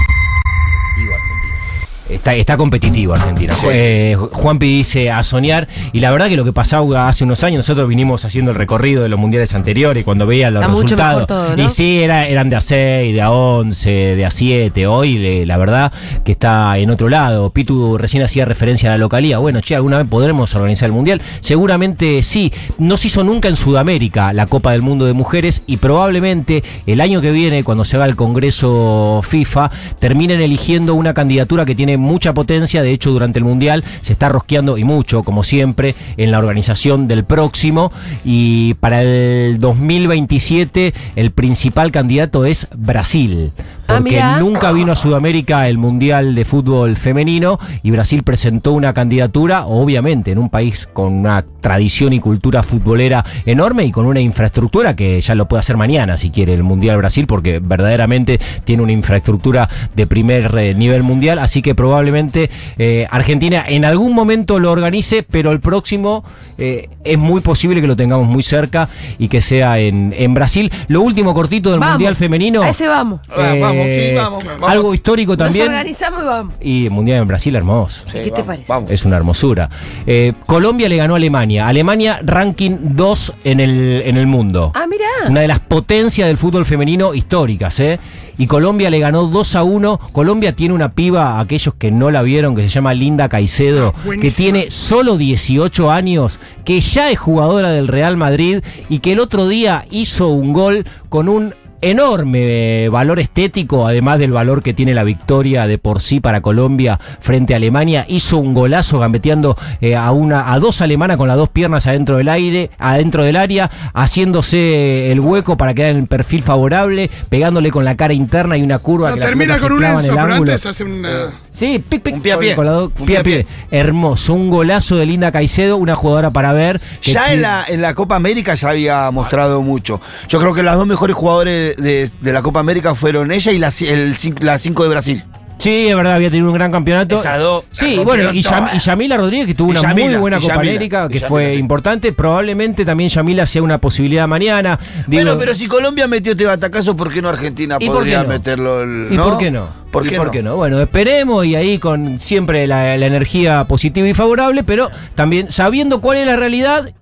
Está, 2.09 2.35
está 2.35 2.57
competitivo 2.57 3.13
Argentina. 3.13 3.53
Eh, 3.71 4.15
Juanpi 4.31 4.65
dice 4.77 5.11
a 5.11 5.23
soñar. 5.23 5.67
Y 5.93 5.99
la 5.99 6.11
verdad 6.11 6.27
que 6.29 6.35
lo 6.37 6.43
que 6.45 6.53
pasaba 6.53 7.07
hace 7.07 7.23
unos 7.23 7.43
años, 7.43 7.57
nosotros 7.59 7.87
vinimos 7.89 8.23
haciendo 8.25 8.51
el 8.51 8.57
recorrido 8.57 9.03
de 9.03 9.09
los 9.09 9.19
mundiales 9.19 9.53
anteriores, 9.55 10.03
cuando 10.03 10.25
veía 10.25 10.49
los 10.51 10.61
Está 10.61 10.71
mucho 10.71 10.83
resultados. 10.95 11.13
mejor 11.15 11.25
todo, 11.27 11.55
¿no? 11.57 11.63
Y 11.63 11.69
sí, 11.69 11.99
era, 12.01 12.27
eran 12.27 12.49
de 12.49 12.55
a 12.55 12.61
6, 12.61 13.13
de 13.13 13.21
a 13.21 13.31
11, 13.31 13.89
de 14.15 14.25
a 14.25 14.31
7. 14.31 14.87
Hoy, 14.87 15.17
le- 15.17 15.45
la 15.45 15.57
verdad, 15.57 15.91
que 16.23 16.31
está 16.31 16.77
en 16.77 16.89
otro 16.89 17.09
lado. 17.09 17.49
Pitu 17.49 17.97
recién 17.97 18.23
hacía 18.23 18.45
referencia 18.45 18.89
a 18.89 18.93
la 18.93 18.97
localía. 18.97 19.37
Bueno, 19.39 19.59
che, 19.61 19.75
¿alguna 19.75 19.97
vez 19.97 20.07
podremos 20.07 20.53
organizar 20.55 20.87
el 20.87 20.93
mundial? 20.93 21.21
Seguramente 21.41 22.23
sí. 22.23 22.53
No 22.77 22.97
se 22.97 23.07
hizo 23.07 23.23
nunca 23.23 23.47
en 23.49 23.55
Sudamérica 23.57 24.31
la 24.33 24.45
Copa 24.47 24.71
del 24.71 24.81
Mundo 24.81 25.05
de 25.05 25.13
Mujeres 25.13 25.63
y 25.67 25.77
probablemente 25.77 26.63
el 26.85 27.01
año 27.01 27.19
que 27.21 27.31
viene, 27.31 27.63
cuando 27.63 27.83
se 27.85 27.95
haga 27.97 28.05
el 28.05 28.15
Congreso 28.15 29.21
FIFA, 29.27 29.71
terminen 29.99 30.39
eligiendo 30.41 30.93
una 30.95 31.13
candidatura 31.13 31.65
que 31.65 31.75
tiene 31.75 31.96
mucha 31.97 32.33
potencia. 32.33 32.81
De 32.81 32.91
hecho, 32.91 33.11
durante 33.11 33.39
el 33.39 33.45
Mundial 33.45 33.83
se 34.01 34.13
está 34.13 34.29
rosqueando 34.29 34.77
y 34.77 34.83
mucho, 34.83 35.23
como 35.23 35.43
siempre, 35.43 35.95
en 36.17 36.31
la 36.31 36.39
organización 36.39 37.07
del 37.07 37.23
próximo. 37.23 37.91
Y 38.23 38.75
para 38.75 39.01
el 39.01 39.59
2027, 39.59 40.93
el 41.15 41.31
principal 41.31 41.91
candidato 41.91 42.45
es 42.45 42.67
Brasil. 42.75 43.51
Ah, 43.87 43.99
Porque 43.99 44.21
nunca 44.39 44.73
vino 44.73 44.91
a 44.91 44.95
Sudamérica 44.97 45.67
el 45.69 45.77
Mundial 45.77 46.35
de 46.35 46.43
Fútbol 46.43 46.97
Femenino 46.97 47.57
y 47.83 47.91
Brasil 47.91 48.23
presentó 48.23 48.73
una 48.73 48.93
candidatura, 48.93 49.65
obviamente, 49.65 50.31
en 50.31 50.39
un 50.39 50.49
país 50.49 50.89
con 50.91 51.13
una 51.13 51.45
tradición 51.61 52.11
y 52.11 52.19
cultura 52.19 52.63
futbolera 52.63 53.23
enorme 53.45 53.85
y 53.85 53.91
con 53.91 54.05
una 54.05 54.19
infraestructura 54.19 54.95
que 54.95 55.21
ya 55.21 55.35
lo 55.35 55.47
puede 55.47 55.61
hacer 55.61 55.77
mañana 55.77 56.17
si 56.17 56.31
quiere 56.31 56.53
el 56.53 56.63
Mundial 56.63 56.97
Brasil, 56.97 57.27
porque 57.27 57.59
verdaderamente 57.59 58.41
tiene 58.65 58.83
una 58.83 58.91
infraestructura 58.91 59.69
de 59.95 60.05
primer 60.05 60.57
eh, 60.57 60.73
nivel 60.73 61.03
mundial. 61.03 61.39
Así 61.39 61.61
que 61.61 61.73
probablemente 61.87 62.49
eh, 62.77 63.07
Argentina 63.09 63.63
en 63.65 63.85
algún 63.85 64.13
momento 64.13 64.59
lo 64.59 64.71
organice, 64.71 65.23
pero 65.23 65.51
el 65.51 65.61
próximo 65.61 66.23
eh, 66.57 66.89
es 67.05 67.17
muy 67.17 67.39
posible 67.39 67.79
que 67.79 67.87
lo 67.87 67.95
tengamos 67.95 68.27
muy 68.27 68.43
cerca 68.43 68.89
y 69.17 69.29
que 69.29 69.41
sea 69.41 69.79
en, 69.79 70.13
en 70.17 70.33
Brasil. 70.33 70.69
Lo 70.89 71.01
último 71.01 71.33
cortito 71.33 71.71
del 71.71 71.79
Vamos. 71.79 71.93
Mundial 71.93 72.15
Femenino. 72.17 72.61
A 72.61 72.69
ese 72.69 72.87
vamos. 72.87 73.21
Ah, 73.29 73.55
vamos, 73.59 73.85
Eh, 73.85 74.09
sí, 74.09 74.15
vamos, 74.15 74.43
vamos. 74.43 74.69
Algo 74.69 74.93
histórico 74.93 75.31
Nos 75.31 75.47
también. 75.47 75.67
organizamos 75.67 76.23
y 76.23 76.25
vamos. 76.25 76.53
Y 76.61 76.89
Mundial 76.89 77.21
en 77.21 77.27
Brasil, 77.27 77.55
hermoso. 77.55 78.03
Sí, 78.11 78.19
¿Qué 78.25 78.31
te 78.31 78.43
parece? 78.43 78.65
Vamos. 78.67 78.91
Es 78.91 79.05
una 79.05 79.15
hermosura. 79.15 79.69
Eh, 80.05 80.33
Colombia 80.45 80.89
le 80.89 80.97
ganó 80.97 81.13
a 81.13 81.17
Alemania. 81.17 81.67
Alemania, 81.69 82.19
ranking 82.21 82.75
2 82.81 83.33
en 83.45 83.59
el, 83.61 84.01
en 84.05 84.17
el 84.17 84.27
mundo. 84.27 84.73
Ah, 84.75 84.85
mirá. 84.87 85.05
Una 85.29 85.39
de 85.39 85.47
las 85.47 85.61
potencias 85.61 86.27
del 86.27 86.37
fútbol 86.37 86.65
femenino 86.65 87.13
históricas, 87.13 87.79
¿eh? 87.79 87.97
Y 88.37 88.47
Colombia 88.47 88.89
le 88.89 88.99
ganó 88.99 89.23
2 89.25 89.55
a 89.55 89.63
1. 89.63 89.99
Colombia 90.11 90.55
tiene 90.55 90.73
una 90.73 90.93
piba, 90.93 91.39
aquellos 91.39 91.73
que 91.75 91.91
no 91.91 92.11
la 92.11 92.21
vieron, 92.21 92.55
que 92.55 92.63
se 92.63 92.69
llama 92.69 92.93
Linda 92.93 93.29
Caicedo, 93.29 93.93
que 93.93 94.05
buenísima. 94.05 94.35
tiene 94.35 94.71
solo 94.71 95.17
18 95.17 95.91
años, 95.91 96.39
que 96.63 96.79
ya 96.79 97.09
es 97.09 97.19
jugadora 97.19 97.71
del 97.71 97.87
Real 97.87 98.17
Madrid 98.17 98.59
y 98.89 98.99
que 98.99 99.13
el 99.13 99.19
otro 99.19 99.47
día 99.47 99.85
hizo 99.89 100.27
un 100.27 100.53
gol 100.53 100.85
con 101.09 101.29
un 101.29 101.55
enorme 101.81 102.85
eh, 102.85 102.89
valor 102.89 103.19
estético, 103.19 103.87
además 103.87 104.19
del 104.19 104.31
valor 104.31 104.63
que 104.63 104.73
tiene 104.73 104.93
la 104.93 105.03
victoria 105.03 105.67
de 105.67 105.77
por 105.77 106.01
sí 106.01 106.19
para 106.19 106.41
Colombia 106.41 106.99
frente 107.19 107.53
a 107.53 107.57
Alemania. 107.57 108.05
Hizo 108.07 108.37
un 108.37 108.53
golazo 108.53 108.99
gambeteando 108.99 109.57
eh, 109.81 109.95
a 109.95 110.11
una 110.11 110.51
a 110.53 110.59
dos 110.59 110.81
alemanas 110.81 111.17
con 111.17 111.27
las 111.27 111.37
dos 111.37 111.49
piernas 111.49 111.87
adentro 111.87 112.17
del 112.17 112.29
aire, 112.29 112.71
adentro 112.77 113.23
del 113.23 113.35
área, 113.35 113.69
haciéndose 113.93 115.11
el 115.11 115.19
hueco 115.19 115.57
para 115.57 115.73
quedar 115.73 115.91
en 115.91 115.97
el 115.97 116.07
perfil 116.07 116.43
favorable, 116.43 117.09
pegándole 117.29 117.71
con 117.71 117.85
la 117.85 117.95
cara 117.95 118.13
interna 118.13 118.57
y 118.57 118.63
una 118.63 118.79
curva 118.79 119.09
No, 119.09 119.15
que 119.15 119.21
termina 119.21 119.57
con 119.59 119.71
un 119.73 119.83
en 119.83 119.91
el 119.99 120.05
pero 120.07 120.19
ángulo. 120.19 120.35
antes 120.37 120.65
hace 120.65 120.83
una. 120.83 121.31
Sí, 121.57 121.79
pic, 121.79 122.03
pic, 122.03 122.13
Un 122.15 122.21
pie 122.21 122.33
a 122.33 122.39
pie. 122.39 122.55
con 122.55 122.65
la 122.65 122.71
do- 122.73 122.91
Un 122.99 123.05
pie 123.05 123.17
a 123.17 123.23
pie 123.23 123.39
a 123.41 123.43
pie. 123.43 123.47
Hermoso, 123.71 124.33
un 124.33 124.49
golazo 124.49 124.95
de 124.97 125.05
Linda 125.07 125.31
Caicedo, 125.31 125.77
una 125.77 125.95
jugadora 125.95 126.29
para 126.29 126.53
ver. 126.53 126.79
que 127.01 127.13
Ya 127.13 127.33
en 127.33 127.41
la, 127.41 127.65
en 127.67 127.81
la 127.81 127.95
Copa 127.95 128.15
América 128.15 128.53
ya 128.53 128.69
había 128.69 129.09
mostrado 129.11 129.61
mucho. 129.63 129.99
Yo 130.27 130.39
creo 130.39 130.53
que 130.53 130.61
las 130.61 130.75
dos 130.75 130.85
mejores 130.85 131.15
jugadores 131.15 131.75
de, 131.77 132.09
de 132.21 132.33
la 132.33 132.41
Copa 132.43 132.59
América 132.59 132.93
fueron 132.93 133.31
ella 133.31 133.51
y 133.51 133.57
la, 133.57 133.71
el 133.81 134.15
la 134.39 134.57
cinco 134.59 134.83
de 134.83 134.89
Brasil. 134.89 135.23
Sí, 135.67 135.87
es 135.89 135.95
verdad, 135.97 136.13
había 136.13 136.29
tenido 136.29 136.47
un 136.47 136.53
gran 136.55 136.71
campeonato. 136.71 137.17
Esas 137.19 137.39
dos 137.41 137.65
Sí, 137.71 137.99
bueno, 138.03 138.31
y, 138.31 138.41
Yam- 138.41 138.69
y 138.73 138.79
Yamila 138.79 139.17
Rodríguez, 139.17 139.47
que 139.47 139.53
tuvo 139.53 139.71
una 139.71 139.81
Yamila, 139.81 140.07
muy 140.11 140.15
buena 140.15 140.37
Copa 140.39 140.53
Yamila, 140.55 140.71
América, 140.71 141.07
que 141.09 141.15
Yamila, 141.15 141.27
fue 141.27 141.51
sí. 141.51 141.57
importante. 141.59 142.13
Probablemente 142.13 142.85
también 142.85 143.09
Yamila 143.09 143.45
sea 143.45 143.61
una 143.63 143.77
posibilidad 143.77 144.27
mañana. 144.29 144.79
Digo, 145.07 145.23
Bueno, 145.23 145.37
pero 145.37 145.53
si 145.53 145.67
Colombia 145.67 146.07
metió 146.07 146.31
este 146.31 146.45
batacazo, 146.45 146.95
¿por 146.95 147.11
qué 147.11 147.21
no 147.21 147.27
Argentina 147.27 147.75
¿Y 147.81 147.87
por 147.87 147.95
podría 147.97 148.19
qué 148.21 148.23
no? 148.27 148.29
meterlo? 148.33 148.81
el- 148.83 149.07
¿Y 149.11 149.17
por 149.17 149.37
qué 149.37 149.51
no? 149.51 149.67
¿Por 149.91 150.05
¿Y 150.07 150.09
qué 150.11 150.15
por 150.17 150.25
no? 150.27 150.31
qué 150.31 150.41
no? 150.43 150.55
Bueno, 150.55 150.79
esperemos 150.79 151.45
y 151.45 151.55
ahí 151.55 151.79
con 151.79 152.19
siempre 152.21 152.65
la, 152.65 152.95
la 152.95 153.05
energía 153.05 153.65
positiva 153.67 154.07
y 154.07 154.13
favorable, 154.13 154.63
pero 154.63 154.89
también 155.15 155.51
sabiendo 155.51 155.99
cuál 155.99 156.19
es 156.19 156.27
la 156.27 156.37
realidad 156.37 156.93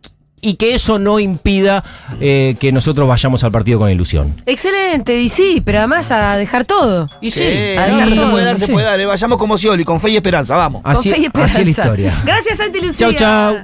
y 0.41 0.55
que 0.55 0.75
eso 0.75 0.99
no 0.99 1.19
impida 1.19 1.83
eh, 2.19 2.55
que 2.59 2.71
nosotros 2.71 3.07
vayamos 3.07 3.43
al 3.43 3.51
partido 3.51 3.79
con 3.79 3.89
ilusión. 3.89 4.35
Excelente, 4.45 5.19
y 5.19 5.29
sí, 5.29 5.61
pero 5.65 5.79
además 5.79 6.11
a 6.11 6.37
dejar 6.37 6.65
todo. 6.65 7.07
Y 7.21 7.31
Sí, 7.31 7.41
a 7.41 7.87
no, 7.87 7.95
dejar 7.97 8.03
pero 8.03 8.15
se 8.15 8.21
todo. 8.21 8.31
puede 8.31 8.45
dar, 8.45 8.59
se 8.59 8.65
Sí. 8.67 8.71
puede 8.71 8.85
dar. 8.85 8.99
eh. 8.99 9.05
Vayamos 9.05 9.37
como 9.37 9.57
Scioli, 9.57 9.83
con 9.83 9.99
fe 9.99 10.09
y 10.11 10.15
esperanza, 10.17 10.55
vamos. 10.55 10.81
Con 10.83 10.91
Así, 10.91 11.09
fe 11.09 11.17
y 11.19 11.25
así 11.25 11.25
es 11.25 11.33
la 11.33 11.45
esperanza. 11.45 11.81
historia. 11.81 12.21
Gracias, 12.25 12.57
Santi 12.57 12.79
Lucía. 12.81 13.07
Chau, 13.07 13.13
chau. 13.13 13.55